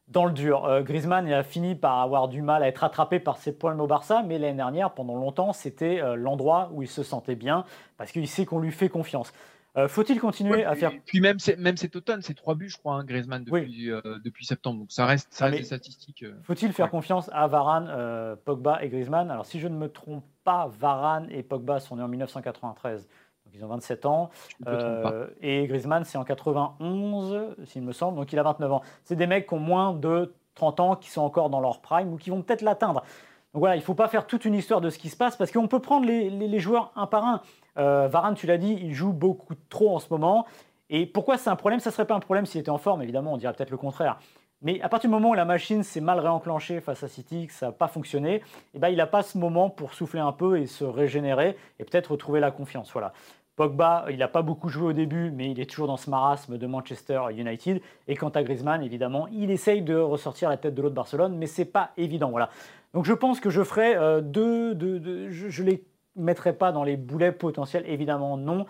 [0.09, 0.65] dans le dur.
[0.65, 3.87] Euh, Griezmann a fini par avoir du mal à être attrapé par ses points au
[3.87, 7.65] Barça, mais l'année dernière, pendant longtemps, c'était l'endroit où il se sentait bien
[7.97, 9.33] parce qu'il sait qu'on lui fait confiance.
[9.77, 12.95] Euh, faut-il continuer à faire Puis même, même cet automne, c'est trois buts, je crois,
[12.95, 14.79] hein, Griezmann depuis, euh, depuis septembre.
[14.79, 16.23] Donc ça reste, ça reste des statistiques.
[16.23, 19.29] Euh, faut-il faire confiance à Varane, Pogba et Griezmann?
[19.29, 23.07] Alors si je ne me trompe pas, Varane et Pogba sont nés en 1993.
[23.45, 24.29] Donc ils ont 27 ans.
[25.41, 28.17] et Griezmann, c'est en 91, s'il me semble.
[28.17, 28.81] Donc il a 29 ans.
[29.03, 32.13] C'est des mecs qui ont moins de 30 ans, qui sont encore dans leur prime
[32.13, 33.03] ou qui vont peut-être l'atteindre.
[33.55, 35.37] Donc voilà, il ne faut pas faire toute une histoire de ce qui se passe
[35.37, 37.41] parce qu'on peut prendre les, joueurs un par un.
[37.77, 40.45] Euh, Varane, tu l'as dit, il joue beaucoup trop en ce moment.
[40.89, 41.79] Et pourquoi c'est un problème?
[41.79, 43.77] Ça ne serait pas un problème s'il était en forme, évidemment, on dirait peut-être le
[43.77, 44.19] contraire.
[44.61, 47.53] Mais à partir du moment où la machine s'est mal réenclenchée face à City, que
[47.53, 48.41] ça n'a pas fonctionné,
[48.73, 51.85] eh ben, il n'a pas ce moment pour souffler un peu et se régénérer et
[51.85, 52.91] peut-être retrouver la confiance.
[52.91, 53.13] Voilà.
[53.55, 56.57] Pogba, il n'a pas beaucoup joué au début, mais il est toujours dans ce marasme
[56.57, 57.81] de Manchester United.
[58.09, 61.47] Et quant à Griezmann, évidemment, il essaye de ressortir la tête de l'autre Barcelone, mais
[61.47, 62.31] c'est pas évident.
[62.31, 62.49] Voilà.
[62.95, 64.73] Donc je pense que je ferai euh, deux,
[65.29, 65.83] je ne les
[66.15, 68.65] mettrai pas dans les boulets potentiels, évidemment non.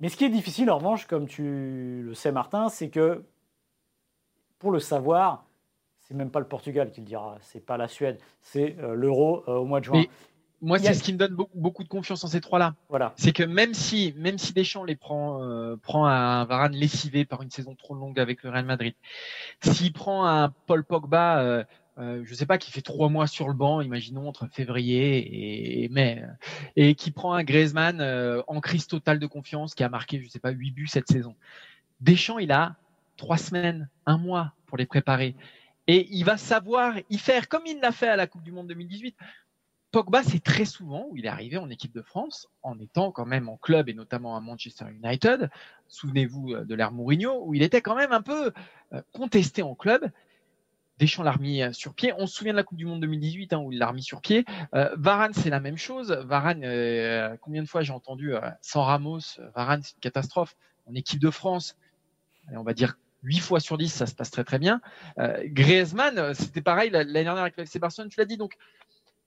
[0.00, 3.22] Mais ce qui est difficile en revanche, comme tu le sais Martin, c'est que
[4.58, 5.44] pour le savoir,
[6.00, 9.44] c'est même pas le Portugal qui le dira, c'est pas la Suède, c'est euh, l'Euro
[9.46, 10.02] euh, au mois de juin.
[10.60, 12.74] moi, c'est ce qui me donne beaucoup, de confiance en ces trois-là.
[12.88, 13.12] Voilà.
[13.14, 15.40] C'est que même si, même si Deschamps les prend,
[15.84, 18.94] prend un Varane lessivé par une saison trop longue avec le Real Madrid,
[19.62, 21.64] s'il prend un Paul Pogba
[21.98, 25.82] euh, je ne sais pas, qui fait trois mois sur le banc, imaginons entre février
[25.82, 26.22] et mai,
[26.76, 30.24] et qui prend un Griezmann euh, en crise totale de confiance, qui a marqué, je
[30.24, 31.34] ne sais pas, huit buts cette saison.
[32.00, 32.76] Deschamps, il a
[33.16, 35.34] trois semaines, un mois pour les préparer.
[35.88, 38.68] Et il va savoir y faire comme il l'a fait à la Coupe du Monde
[38.68, 39.16] 2018.
[39.90, 43.24] Pogba, c'est très souvent où il est arrivé en équipe de France, en étant quand
[43.24, 45.50] même en club et notamment à Manchester United.
[45.88, 48.52] Souvenez-vous euh, de l'ère Mourinho, où il était quand même un peu
[49.12, 50.08] contesté en club.
[50.98, 52.12] Deschamps l'a remis euh, sur pied.
[52.18, 54.20] On se souvient de la Coupe du Monde 2018 hein, où il l'a remis sur
[54.20, 54.44] pied.
[54.74, 56.10] Euh, Varane, c'est la même chose.
[56.10, 59.20] Varane, euh, combien de fois j'ai entendu sans Ramos,
[59.54, 60.56] Varane, c'est une catastrophe.
[60.86, 61.76] En équipe de France,
[62.50, 64.80] on va dire 8 fois sur 10, ça se passe très très bien.
[65.18, 68.38] Griezmann, c'était pareil l'année dernière avec le FC tu l'as dit.
[68.38, 68.56] Donc,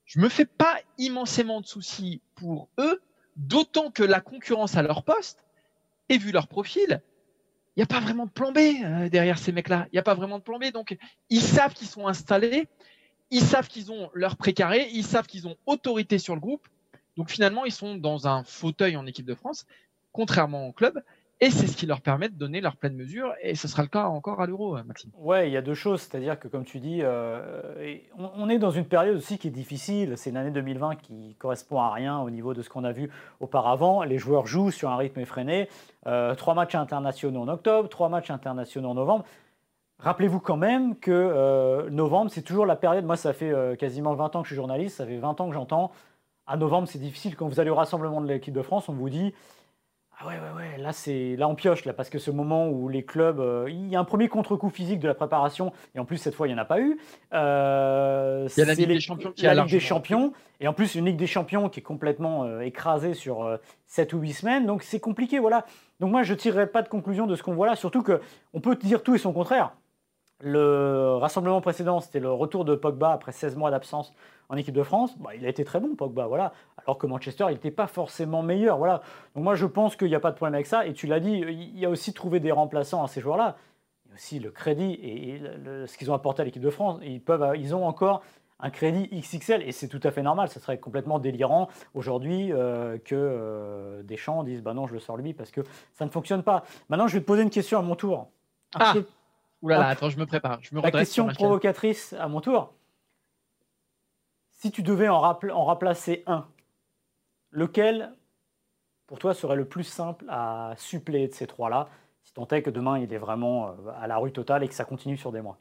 [0.05, 2.99] je me fais pas immensément de soucis pour eux,
[3.35, 5.45] d'autant que la concurrence à leur poste,
[6.09, 7.01] et vu leur profil,
[7.75, 9.87] il n'y a pas vraiment de plan B euh, derrière ces mecs-là.
[9.91, 10.71] Il n'y a pas vraiment de plan B.
[10.73, 10.97] Donc,
[11.29, 12.67] ils savent qu'ils sont installés,
[13.29, 16.67] ils savent qu'ils ont leur précaré, ils savent qu'ils ont autorité sur le groupe.
[17.17, 19.65] Donc finalement, ils sont dans un fauteuil en équipe de France,
[20.11, 21.01] contrairement au club.
[21.43, 23.33] Et c'est ce qui leur permet de donner leur pleine mesure.
[23.41, 25.09] Et ce sera le cas encore à l'Euro, euh, Maxime.
[25.17, 26.01] Ouais, il y a deux choses.
[26.01, 30.13] C'est-à-dire que, comme tu dis, euh, on, est dans une période aussi qui est difficile.
[30.17, 33.09] C'est une année 2020 qui correspond à rien au niveau de ce qu'on a vu
[33.39, 34.03] auparavant.
[34.03, 35.67] Les joueurs jouent sur un rythme effréné.
[36.05, 39.25] Euh, trois matchs internationaux en octobre, trois matchs internationaux en novembre.
[39.97, 43.05] Rappelez-vous quand même que novembre, c'est toujours la période.
[43.05, 44.97] Moi, ça fait quasiment 20 ans que je suis journaliste.
[44.97, 45.91] Ça fait 20 ans que j'entends.
[46.47, 47.35] À novembre, c'est difficile.
[47.35, 49.31] Quand vous allez au rassemblement de l'équipe de France, on vous dit
[50.21, 52.89] ah ouais, ouais, ouais, là, c'est, là on pioche, là, parce que ce moment où
[52.89, 53.39] les clubs.
[53.39, 56.35] Euh, il y a un premier contre-coup physique de la préparation, et en plus, cette
[56.35, 56.99] fois, il n'y en a pas eu.
[57.33, 60.67] Euh, il y a la Ligue des Champions qui a la Ligue des Champions, et
[60.67, 63.57] en plus, une Ligue des Champions qui est complètement euh, écrasée sur
[63.87, 65.65] 7 ou 8 semaines, donc c'est compliqué, voilà.
[65.99, 68.61] Donc moi, je ne tirerai pas de conclusion de ce qu'on voit là, surtout qu'on
[68.61, 69.73] peut dire tout et son contraire.
[70.41, 74.13] Le rassemblement précédent, c'était le retour de Pogba après 16 mois d'absence
[74.49, 75.17] en équipe de France.
[75.19, 76.53] Bah, il a été très bon, Pogba, voilà.
[76.77, 79.01] Alors que Manchester, il n'était pas forcément meilleur, voilà.
[79.35, 80.85] Donc moi, je pense qu'il n'y a pas de problème avec ça.
[80.87, 83.55] Et tu l'as dit, il y a aussi trouvé des remplaçants à ces joueurs-là.
[84.05, 85.41] Il y a aussi le crédit et,
[85.85, 86.99] ce qu'ils ont apporté à l'équipe de France.
[87.03, 88.23] ils, peuvent, ils ont encore
[88.61, 90.49] un crédit XXL et c'est tout à fait normal.
[90.49, 94.99] Ce serait complètement délirant aujourd'hui euh, que euh, des gens disent bah non, je le
[94.99, 95.61] sors lui parce que
[95.93, 96.63] ça ne fonctionne pas.
[96.89, 98.29] Maintenant, je vais te poser une question à mon tour.
[98.75, 98.93] Ah.
[99.61, 100.59] Ouh attends, je me prépare.
[100.61, 102.73] Je me La question provocatrice à mon tour.
[104.49, 106.47] Si tu devais en, en remplacer un,
[107.51, 108.13] lequel,
[109.07, 111.89] pour toi, serait le plus simple à suppléer de ces trois-là,
[112.23, 114.73] si tant est que demain il est vraiment euh, à la rue totale et que
[114.73, 115.59] ça continue sur des mois?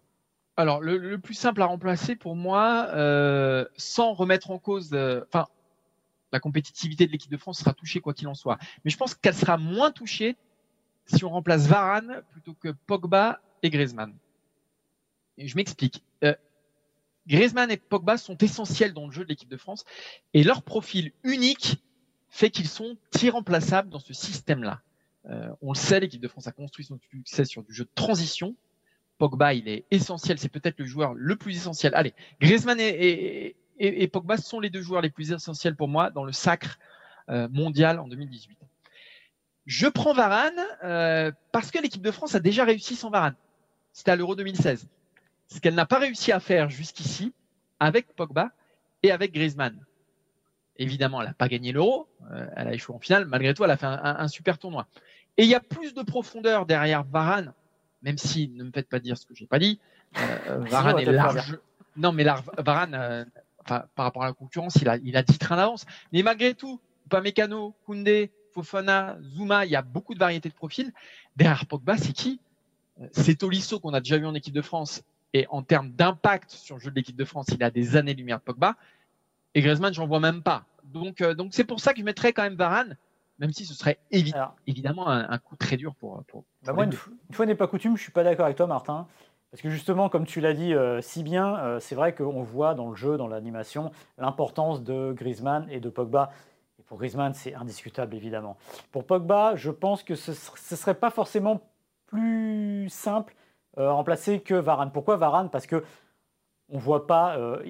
[0.56, 5.46] Alors, le, plus simple à remplacer pour moi, euh, sans remettre en cause, euh, enfin,
[6.32, 8.58] la compétitivité de l'équipe de France sera touchée quoi qu'il en soit.
[8.84, 10.36] Mais je pense qu'elle sera moins touchée
[11.06, 14.14] si on remplace Varane plutôt que Pogba et Griezmann.
[15.40, 16.04] Et je m'explique.
[16.22, 16.34] Euh,
[17.26, 19.84] Griezmann et Pogba sont essentiels dans le jeu de l'équipe de France
[20.34, 21.82] et leur profil unique
[22.28, 24.82] fait qu'ils sont irremplaçables dans ce système-là.
[25.26, 27.90] Euh, on le sait, l'équipe de France a construit son succès sur du jeu de
[27.94, 28.54] transition.
[29.18, 31.94] Pogba, il est essentiel, c'est peut-être le joueur le plus essentiel.
[31.94, 33.56] Allez, Griezmann et,
[34.12, 36.78] Pogba sont les deux joueurs les plus essentiels pour moi dans le sacre
[37.28, 38.58] euh, mondial en 2018.
[39.66, 40.60] Je prends Varane
[41.52, 43.36] parce que l'équipe de France a déjà réussi sans Varane.
[43.92, 44.86] C'était à l'Euro 2016.
[45.48, 47.32] Ce qu'elle n'a pas réussi à faire jusqu'ici
[47.80, 48.50] avec Pogba
[49.02, 49.78] et avec Griezmann.
[50.76, 53.26] Évidemment, elle n'a pas gagné l'Euro, euh, elle a échoué en finale.
[53.26, 54.86] Malgré tout, elle a fait un, super tournoi.
[55.36, 57.52] Et il y a plus de profondeur derrière Varane,
[58.02, 59.78] même si ne me faites pas dire ce que j'ai pas dit.
[60.18, 61.58] Euh, Varane est large.
[61.96, 63.26] Non, mais Varane,
[63.64, 65.84] par rapport à la concurrence, il a, il a 10 trains d'avance.
[66.12, 66.80] Mais malgré tout,
[67.18, 70.92] Mécano, Koundé, Fofana, Zuma, il y a beaucoup de variétés de profils.
[71.36, 72.40] Derrière Pogba, c'est qui?
[73.12, 75.02] C'est Tolisso qu'on a déjà vu en équipe de France.
[75.32, 78.38] Et en termes d'impact sur le jeu de l'équipe de France, il a des années-lumière
[78.38, 78.74] de Pogba.
[79.54, 80.64] Et Griezmann, j'en vois même pas.
[80.84, 82.96] Donc, euh, donc c'est pour ça que je mettrais quand même Varane,
[83.38, 86.22] même si ce serait évidemment un, coup très dur pour.
[86.24, 86.92] pour, bah moi, une,
[87.32, 89.06] fois n'est pas coutume, je suis pas d'accord avec toi, Martin.
[89.50, 92.74] Parce que justement, comme tu l'as dit euh, si bien, euh, c'est vrai qu'on voit
[92.74, 96.30] dans le jeu, dans l'animation, l'importance de Griezmann et de Pogba.
[96.86, 98.56] Pour Griezmann, c'est indiscutable, évidemment.
[98.90, 101.69] Pour Pogba, je pense que ce ne serait pas forcément
[102.10, 103.34] plus simple
[103.78, 104.90] euh, remplacer que Varane.
[104.92, 105.48] Pourquoi Varane?
[105.48, 105.84] Parce que
[106.68, 107.36] on voit pas.
[107.36, 107.62] Euh,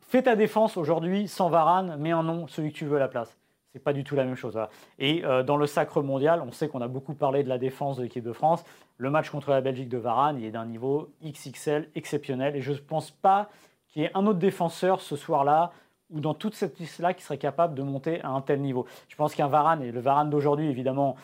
[0.00, 3.08] fais ta défense aujourd'hui sans Varane, mais en nom celui que tu veux à la
[3.08, 3.36] place.
[3.72, 4.58] C'est pas du tout la même chose.
[4.98, 7.98] Et euh, dans le sacre mondial, on sait qu'on a beaucoup parlé de la défense
[7.98, 8.64] de l'équipe de France.
[8.96, 12.56] Le match contre la Belgique de Varane, il est d'un niveau XXL exceptionnel.
[12.56, 13.50] Et je ne pense pas
[13.88, 15.72] qu'il y ait un autre défenseur ce soir-là
[16.10, 18.86] ou dans toute cette liste-là qui serait capable de monter à un tel niveau.
[19.08, 21.16] Je pense qu'un Varane, et le Varane d'aujourd'hui, évidemment,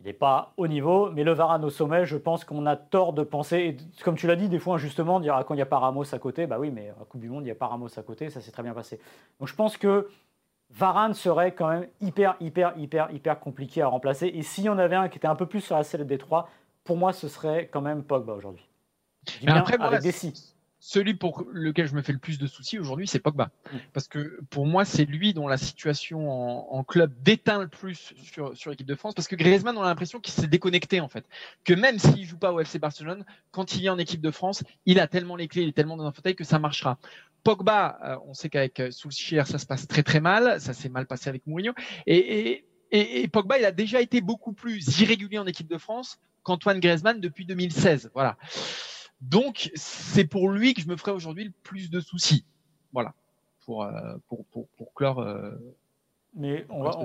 [0.00, 3.12] il n'est pas au niveau, mais le Varane au sommet, je pense qu'on a tort
[3.12, 5.62] de penser, et comme tu l'as dit, des fois injustement, dire ah, quand il n'y
[5.62, 7.54] a pas Ramos à côté, bah oui, mais à Coupe du Monde, il n'y a
[7.54, 8.98] pas Ramos à côté, ça s'est très bien passé.
[9.38, 10.08] Donc je pense que
[10.70, 14.28] Varane serait quand même hyper, hyper, hyper, hyper compliqué à remplacer.
[14.28, 16.18] Et s'il y en avait un qui était un peu plus sur la selle des
[16.18, 16.48] trois,
[16.84, 18.66] pour moi, ce serait quand même Pogba aujourd'hui.
[19.46, 20.12] Après, avec des
[20.80, 23.50] celui pour lequel je me fais le plus de soucis aujourd'hui, c'est Pogba.
[23.72, 23.76] Mm.
[23.92, 28.56] Parce que pour moi, c'est lui dont la situation en, club déteint le plus sur,
[28.56, 29.14] sur l'équipe de France.
[29.14, 31.26] Parce que Griezmann, on a l'impression qu'il s'est déconnecté, en fait.
[31.64, 34.64] Que même s'il joue pas au FC Barcelone, quand il est en équipe de France,
[34.86, 36.98] il a tellement les clés, il est tellement dans un fauteuil que ça marchera.
[37.44, 40.60] Pogba, euh, on sait qu'avec euh, Solskjaer, ça se passe très très mal.
[40.60, 41.74] Ça s'est mal passé avec Mourinho.
[42.06, 46.18] Et, et, et, Pogba, il a déjà été beaucoup plus irrégulier en équipe de France
[46.42, 48.10] qu'Antoine Griezmann depuis 2016.
[48.14, 48.36] Voilà.
[49.20, 52.44] Donc, c'est pour lui que je me ferai aujourd'hui le plus de soucis.
[52.92, 53.14] Voilà,
[53.64, 55.20] pour, euh, pour, pour, pour, clore.
[55.20, 55.52] Euh,
[56.34, 56.98] Mais on va,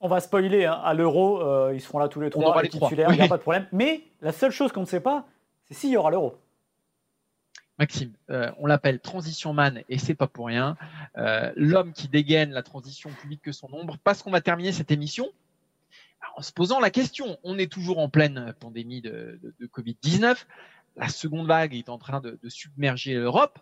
[0.00, 0.80] on, va spoiler hein.
[0.84, 3.36] à l'euro, euh, ils seront là tous les trois, les titulaires, il n'y a pas
[3.36, 3.66] de problème.
[3.72, 5.26] Mais la seule chose qu'on ne sait pas,
[5.66, 6.38] c'est s'il y aura l'euro.
[7.78, 10.76] Maxime, euh, on l'appelle Transition Man et c'est pas pour rien.
[11.16, 14.70] Euh, L'homme qui dégaine la transition plus vite que son ombre, parce qu'on va terminer
[14.70, 15.26] cette émission
[16.36, 17.36] en se posant la question.
[17.42, 20.44] On est toujours en pleine pandémie de, de, de Covid-19.
[20.96, 23.58] La seconde vague est en train de, de submerger l'Europe.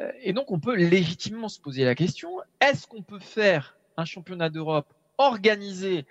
[0.00, 4.04] Euh, et donc, on peut légitimement se poser la question, est-ce qu'on peut faire un
[4.04, 6.04] championnat d'Europe organisé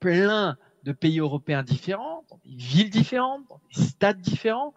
[0.00, 4.74] plein de pays européens différents, dans des villes différentes, dans des stades différents?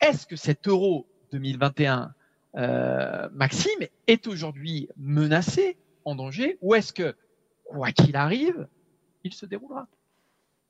[0.00, 2.12] Est-ce que cet euro 2021,
[2.56, 7.16] euh, Maxime, est aujourd'hui menacé, en danger, ou est-ce que,
[7.64, 8.68] quoi qu'il arrive,
[9.24, 9.88] il se déroulera?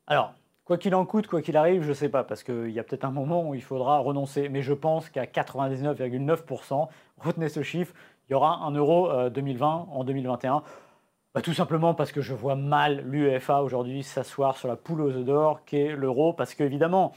[0.07, 0.35] Alors,
[0.67, 2.83] quoi qu'il en coûte, quoi qu'il arrive, je ne sais pas, parce qu'il y a
[2.83, 7.95] peut-être un moment où il faudra renoncer, mais je pense qu'à 99,9%, retenez ce chiffre,
[8.29, 10.63] il y aura un euro 2020 euh, en 2021.
[11.35, 15.13] Bah, tout simplement parce que je vois mal l'UEFA aujourd'hui s'asseoir sur la poule aux
[15.23, 17.13] d'or qu'est l'euro, parce qu'évidemment,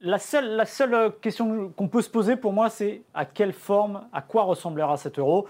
[0.00, 4.08] la seule, la seule question qu'on peut se poser pour moi, c'est à quelle forme,
[4.12, 5.46] à quoi ressemblera cet euro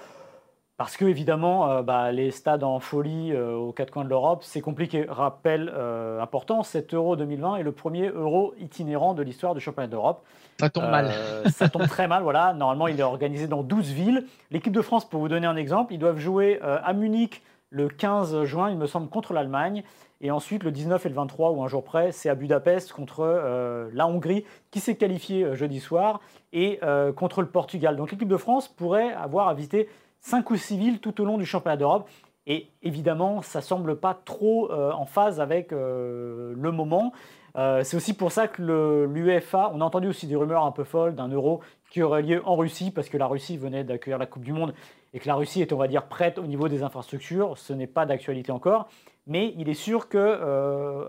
[0.83, 4.43] parce que évidemment, euh, bah, les stades en folie euh, aux quatre coins de l'Europe,
[4.43, 5.07] c'est compliqué.
[5.09, 9.87] Rappel euh, important, cet Euro 2020 est le premier Euro itinérant de l'histoire du championnat
[9.87, 10.25] d'Europe.
[10.59, 11.13] Ça tombe mal.
[11.53, 12.53] ça tombe très mal, voilà.
[12.53, 14.27] Normalement, il est organisé dans 12 villes.
[14.51, 18.43] L'équipe de France, pour vous donner un exemple, ils doivent jouer à Munich le 15
[18.43, 19.85] juin, il me semble, contre l'Allemagne.
[20.21, 23.89] Et ensuite, le 19 et le 23, ou un jour près, c'est à Budapest contre
[23.93, 26.21] la Hongrie, qui s'est qualifiée jeudi soir,
[26.53, 26.81] et
[27.15, 27.95] contre le Portugal.
[27.95, 29.89] Donc l'équipe de France pourrait avoir à visiter
[30.23, 32.09] 5 ou 6 villes tout au long du championnat d'Europe.
[32.47, 37.13] Et évidemment, ça semble pas trop euh, en phase avec euh, le moment.
[37.57, 40.85] Euh, c'est aussi pour ça que l'UEFA, on a entendu aussi des rumeurs un peu
[40.85, 44.27] folles d'un euro qui aurait lieu en Russie, parce que la Russie venait d'accueillir la
[44.27, 44.73] Coupe du Monde
[45.13, 47.59] et que la Russie est, on va dire, prête au niveau des infrastructures.
[47.59, 48.89] Ce n'est pas d'actualité encore.
[49.27, 51.09] Mais il est sûr que,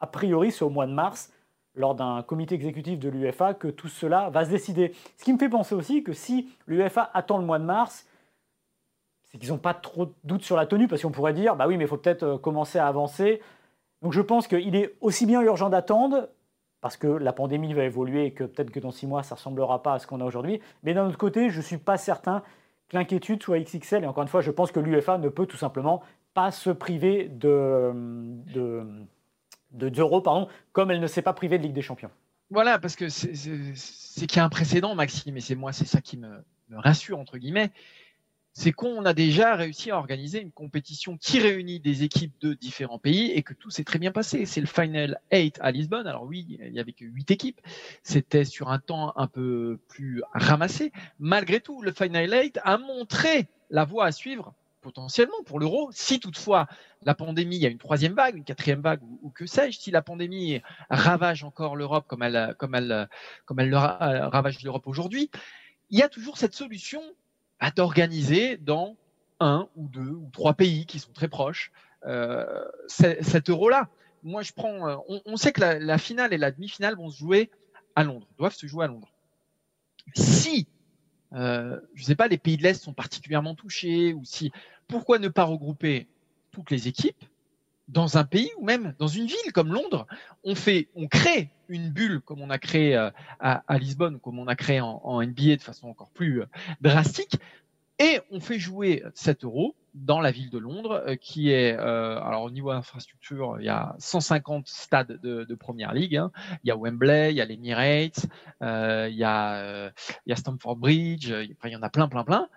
[0.00, 1.30] a priori, c'est au mois de mars,
[1.74, 4.92] lors d'un comité exécutif de l'UEFA, que tout cela va se décider.
[5.18, 8.06] Ce qui me fait penser aussi que si l'UEFA attend le mois de mars,
[9.32, 11.66] c'est qu'ils n'ont pas trop de doutes sur la tenue, parce qu'on pourrait dire, bah
[11.66, 13.40] oui, mais il faut peut-être euh, commencer à avancer.
[14.02, 16.28] Donc je pense qu'il est aussi bien urgent d'attendre,
[16.80, 19.38] parce que la pandémie va évoluer et que peut-être que dans six mois, ça ne
[19.38, 20.60] ressemblera pas à ce qu'on a aujourd'hui.
[20.82, 22.42] Mais d'un autre côté, je ne suis pas certain
[22.88, 24.02] que l'inquiétude soit XXL.
[24.02, 26.02] Et encore une fois, je pense que l'UEFA ne peut tout simplement
[26.34, 27.92] pas se priver de,
[28.52, 28.84] de,
[29.70, 32.10] de, pardon, comme elle ne s'est pas privée de Ligue des Champions.
[32.50, 36.00] Voilà, parce que c'est qu'il y a un précédent, Maxime, et c'est moi, c'est ça
[36.00, 36.42] qui me
[36.72, 37.70] rassure, entre guillemets
[38.52, 42.98] c'est qu'on a déjà réussi à organiser une compétition qui réunit des équipes de différents
[42.98, 44.44] pays et que tout s'est très bien passé.
[44.44, 46.06] C'est le Final 8 à Lisbonne.
[46.06, 47.60] Alors oui, il y avait que 8 équipes.
[48.02, 50.92] C'était sur un temps un peu plus ramassé.
[51.18, 56.18] Malgré tout, le Final 8 a montré la voie à suivre potentiellement pour l'euro, si
[56.18, 56.66] toutefois
[57.04, 59.92] la pandémie, il y a une troisième vague, une quatrième vague ou, que sais-je, si
[59.92, 60.60] la pandémie
[60.90, 63.08] ravage encore l'Europe comme elle, comme elle,
[63.46, 65.30] comme elle ravage l'Europe aujourd'hui,
[65.90, 67.00] il y a toujours cette solution
[67.62, 68.96] à d'organiser dans
[69.38, 71.70] un ou deux ou trois pays qui sont très proches
[72.04, 73.88] euh, cet euro-là.
[74.24, 74.88] Moi, je prends.
[74.88, 77.50] Euh, on, sait que la, finale et la demi-finale vont se jouer
[77.94, 79.12] à Londres, doivent se jouer à Londres.
[80.16, 80.66] Si,
[81.34, 84.50] euh, je ne sais pas, les pays de l'Est sont particulièrement touchés, ou si,
[84.88, 86.08] pourquoi ne pas regrouper
[86.50, 87.24] toutes les équipes
[87.88, 90.06] dans un pays ou même dans une ville comme Londres,
[90.44, 94.38] on fait, on crée une bulle comme on a créé euh, à, à Lisbonne, comme
[94.38, 96.46] on a créé en, NBA de façon encore plus euh,
[96.80, 97.36] drastique,
[97.98, 102.44] et on fait jouer 7 euros dans la ville de Londres, euh, qui est, alors
[102.44, 106.16] au niveau infrastructure, il y a 150 stades de, de première ligue.
[106.16, 106.30] Hein.
[106.64, 108.26] Il y a Wembley, il y a l'Emirates,
[108.62, 109.92] euh, il, y a,
[110.34, 112.48] Stamford Bridge, il y en a plein, plein, plein.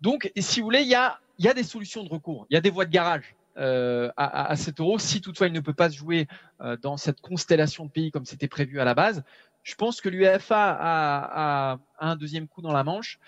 [0.00, 2.70] Donc, si vous voulez, il y a des solutions de recours, il y a des
[2.70, 4.98] voies de garage euh, à, à, 7 euros.
[4.98, 6.26] Si toutefois il ne peut pas se jouer
[6.60, 9.22] euh, dans cette constellation de pays comme c'était prévu à la base,
[9.62, 13.18] je pense que l'UEFA a, un deuxième coup dans la manche.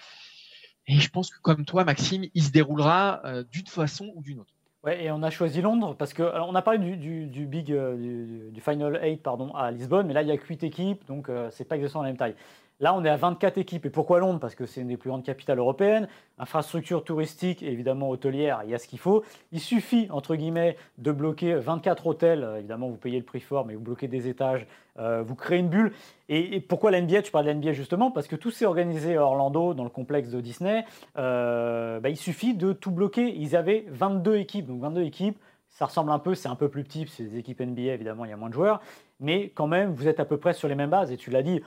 [0.86, 4.40] Et je pense que comme toi, Maxime, il se déroulera euh, d'une façon ou d'une
[4.40, 4.52] autre.
[4.82, 8.60] Ouais, et on a choisi Londres parce que alors on a parlé du, big du,
[8.60, 11.64] Final 8 pardon à Lisbonne, mais là il y a que 8 équipes, donc c'est
[11.64, 12.34] pas exactement la même taille.
[12.80, 13.86] Là, on est à 24 équipes.
[13.86, 14.40] Et pourquoi Londres?
[14.40, 16.08] Parce que c'est une des plus grandes capitales européennes.
[16.38, 19.22] Infrastructure touristique, évidemment hôtelière, il y a ce qu'il faut.
[19.52, 22.48] Il suffit, entre guillemets, de bloquer 24 hôtels.
[22.58, 24.66] Évidemment, vous payez le prix fort, mais vous bloquez des étages,
[24.98, 25.92] euh, vous créez une bulle.
[26.28, 29.16] Et, pourquoi la NBA Tu parles de la NBA justement parce que tout s'est organisé
[29.16, 30.84] à Orlando, dans le complexe de Disney.
[31.16, 33.36] Euh, bah, il suffit de tout bloquer.
[33.36, 34.66] Ils avaient 22 équipes.
[34.66, 35.38] Donc 22 équipes,
[35.70, 38.30] ça ressemble un peu, c'est un peu plus petit, c'est des équipes NBA, évidemment, il
[38.30, 38.80] y a moins de joueurs.
[39.20, 41.10] Mais quand même, vous êtes à peu près sur les mêmes bases.
[41.10, 41.62] Et tu l'as dit,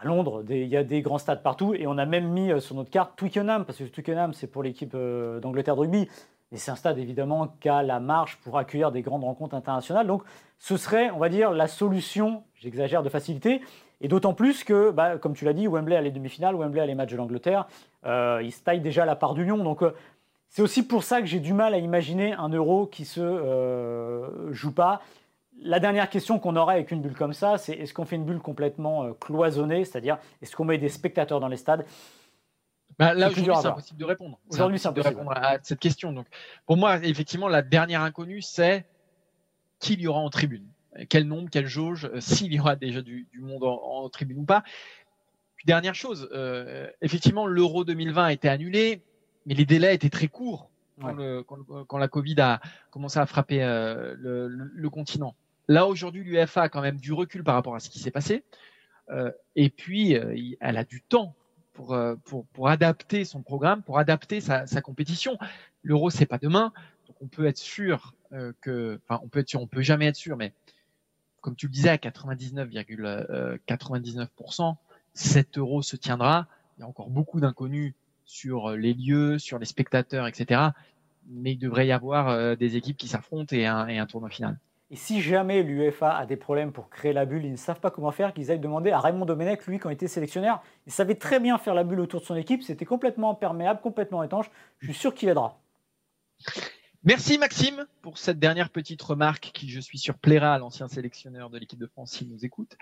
[0.00, 2.60] à Londres, il y a des grands stades partout et on a même mis euh,
[2.60, 6.08] sur notre carte Twickenham, parce que Twickenham c'est pour l'équipe euh, d'Angleterre de rugby,
[6.52, 10.06] et c'est un stade évidemment qui a la marche pour accueillir des grandes rencontres internationales.
[10.06, 10.22] Donc
[10.58, 13.60] ce serait, on va dire, la solution, j'exagère de facilité.
[14.00, 16.86] Et d'autant plus que, bah, comme tu l'as dit, Wembley a les demi-finales, Wembley a
[16.86, 17.66] les matchs de l'Angleterre.
[18.06, 19.58] Euh, il se taille déjà la part d'union.
[19.62, 19.92] Donc euh,
[20.48, 24.52] c'est aussi pour ça que j'ai du mal à imaginer un euro qui se euh,
[24.52, 25.02] joue pas.
[25.62, 28.24] La dernière question qu'on aurait avec une bulle comme ça, c'est est-ce qu'on fait une
[28.24, 31.84] bulle complètement euh, cloisonnée, c'est-à-dire est-ce qu'on met des spectateurs dans les stades?
[32.98, 34.38] Bah, là, aujourd'hui, c'est impossible de répondre.
[34.50, 35.30] Aujourd'hui, c'est impossible de impossible.
[35.38, 36.12] répondre à cette question.
[36.12, 36.26] Donc,
[36.66, 38.86] pour moi, effectivement, la dernière inconnue, c'est
[39.78, 40.66] qui il y aura en tribune.
[41.08, 44.38] Quel nombre, quelle jauge, euh, s'il y aura déjà du, du monde en, en tribune
[44.40, 44.62] ou pas.
[45.56, 49.02] Puis, dernière chose, euh, effectivement, l'Euro 2020 a été annulé,
[49.46, 51.14] mais les délais étaient très courts quand, Ouais.
[51.16, 55.34] le- quand- quand la Covid a commencé à frapper euh, le, le- le continent.
[55.70, 58.42] Là, aujourd'hui, l'UEFA a quand même du recul par rapport à ce qui s'est passé.
[59.10, 61.36] Euh, et puis, euh, elle a du temps
[61.74, 65.38] pour, euh, pour, pour adapter son programme, pour adapter sa, sa compétition.
[65.84, 66.72] L'euro, c'est pas demain,
[67.06, 70.06] donc on peut être sûr euh, que, enfin, on peut être sûr, on peut jamais
[70.06, 70.52] être sûr, mais
[71.40, 74.74] comme tu le disais, à 99,99%,
[75.14, 76.48] cet euro se tiendra.
[76.78, 77.94] Il y a encore beaucoup d'inconnus
[78.24, 80.70] sur les lieux, sur les spectateurs, etc.
[81.28, 84.58] Mais il devrait y avoir des équipes qui s'affrontent et un, et un tournoi final.
[84.92, 87.92] Et si jamais l'UEFA a des problèmes pour créer la bulle, ils ne savent pas
[87.92, 91.14] comment faire, qu'ils aillent demander à Raymond Domenech, lui, quand il était sélectionneur, il savait
[91.14, 94.50] très bien faire la bulle autour de son équipe, c'était complètement perméable, complètement étanche.
[94.80, 95.60] Je suis sûr qu'il aidera.
[97.04, 101.48] Merci Maxime pour cette dernière petite remarque qui, je suis sûr, plaira à l'ancien sélectionneur
[101.48, 102.76] de l'équipe de France s'il nous écoute.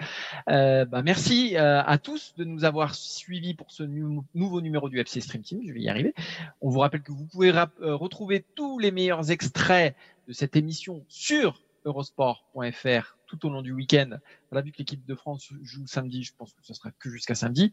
[0.48, 4.98] Euh, bah, merci euh, à tous de nous avoir suivis pour ce nouveau numéro du
[4.98, 5.60] FC Stream Team.
[5.64, 6.14] Je vais y arriver.
[6.62, 9.94] On vous rappelle que vous pouvez euh, retrouver tous les meilleurs extraits
[10.26, 14.10] de cette émission sur eurosport.fr tout au long du week-end.
[14.52, 17.34] A vu que l'équipe de France joue samedi, je pense que ce sera que jusqu'à
[17.34, 17.72] samedi.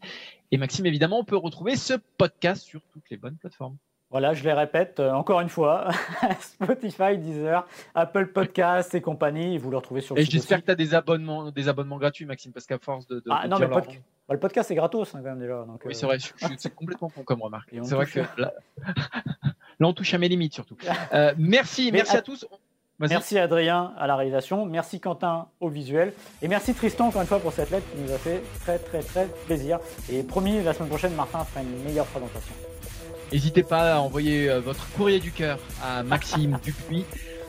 [0.50, 3.76] Et Maxime, évidemment, on peut retrouver ce podcast sur toutes les bonnes plateformes.
[4.10, 5.88] Voilà, je les répète euh, encore une fois
[6.40, 9.58] Spotify, Deezer, Apple Podcasts et compagnie.
[9.58, 12.24] Vous le retrouvez sur le Et j'espère que tu as des abonnements, des abonnements gratuits,
[12.24, 13.16] Maxime, parce qu'à force de.
[13.16, 15.40] de Ah de non, mais le, nom- bah, le podcast est gratos hein, quand même
[15.40, 15.64] déjà.
[15.64, 16.18] donc, Oui, euh, c'est vrai,
[16.56, 17.70] c'est complètement con comme remarque.
[17.82, 18.52] C'est vrai touche- que là,
[18.86, 20.76] là, on touche à mes limites surtout.
[21.12, 22.46] Euh, merci, Mais merci à tous.
[22.98, 27.40] Merci Adrien à la réalisation, merci Quentin au visuel et merci Tristan encore une fois
[27.40, 29.80] pour cette lettre qui nous a fait très très très plaisir.
[30.10, 32.54] Et promis, la semaine prochaine, Martin fera une meilleure présentation.
[33.30, 37.04] N'hésitez pas à envoyer euh, votre courrier du cœur à Maxime Dupuis,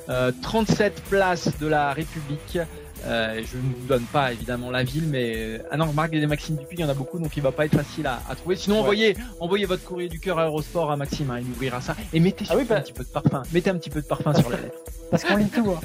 [0.09, 2.59] euh, 37 place de la République.
[3.05, 6.25] Euh, je ne vous donne pas évidemment la ville, mais euh, ah non, remarque des
[6.27, 8.35] Maxime Dupuis, il y en a beaucoup, donc il va pas être facile à, à
[8.35, 8.55] trouver.
[8.55, 8.81] Sinon, Ouais.
[8.81, 11.95] envoyez, envoyez votre courrier du cœur à Eurosport à Maxime, hein, il ouvrira ça.
[12.13, 13.43] Et mettez Ah oui, surtout bah- un petit peu de parfum.
[13.53, 14.77] Mettez un petit peu de parfum sur la lettre.
[15.11, 15.69] Parce qu'on lit tout.
[15.71, 15.79] hein.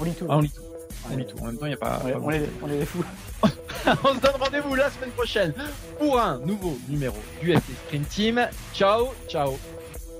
[0.00, 0.26] On lit tout.
[0.28, 0.62] Ah, on lit tout.
[1.12, 1.36] On lit tout.
[1.42, 2.00] En même temps, il n'y a pas.
[2.04, 3.04] On est, pas on est- on est des fous.
[4.04, 5.52] On se donne rendez-vous la semaine prochaine
[5.98, 8.48] pour un nouveau numéro du FC Sprint Team.
[8.72, 9.58] Ciao, ciao.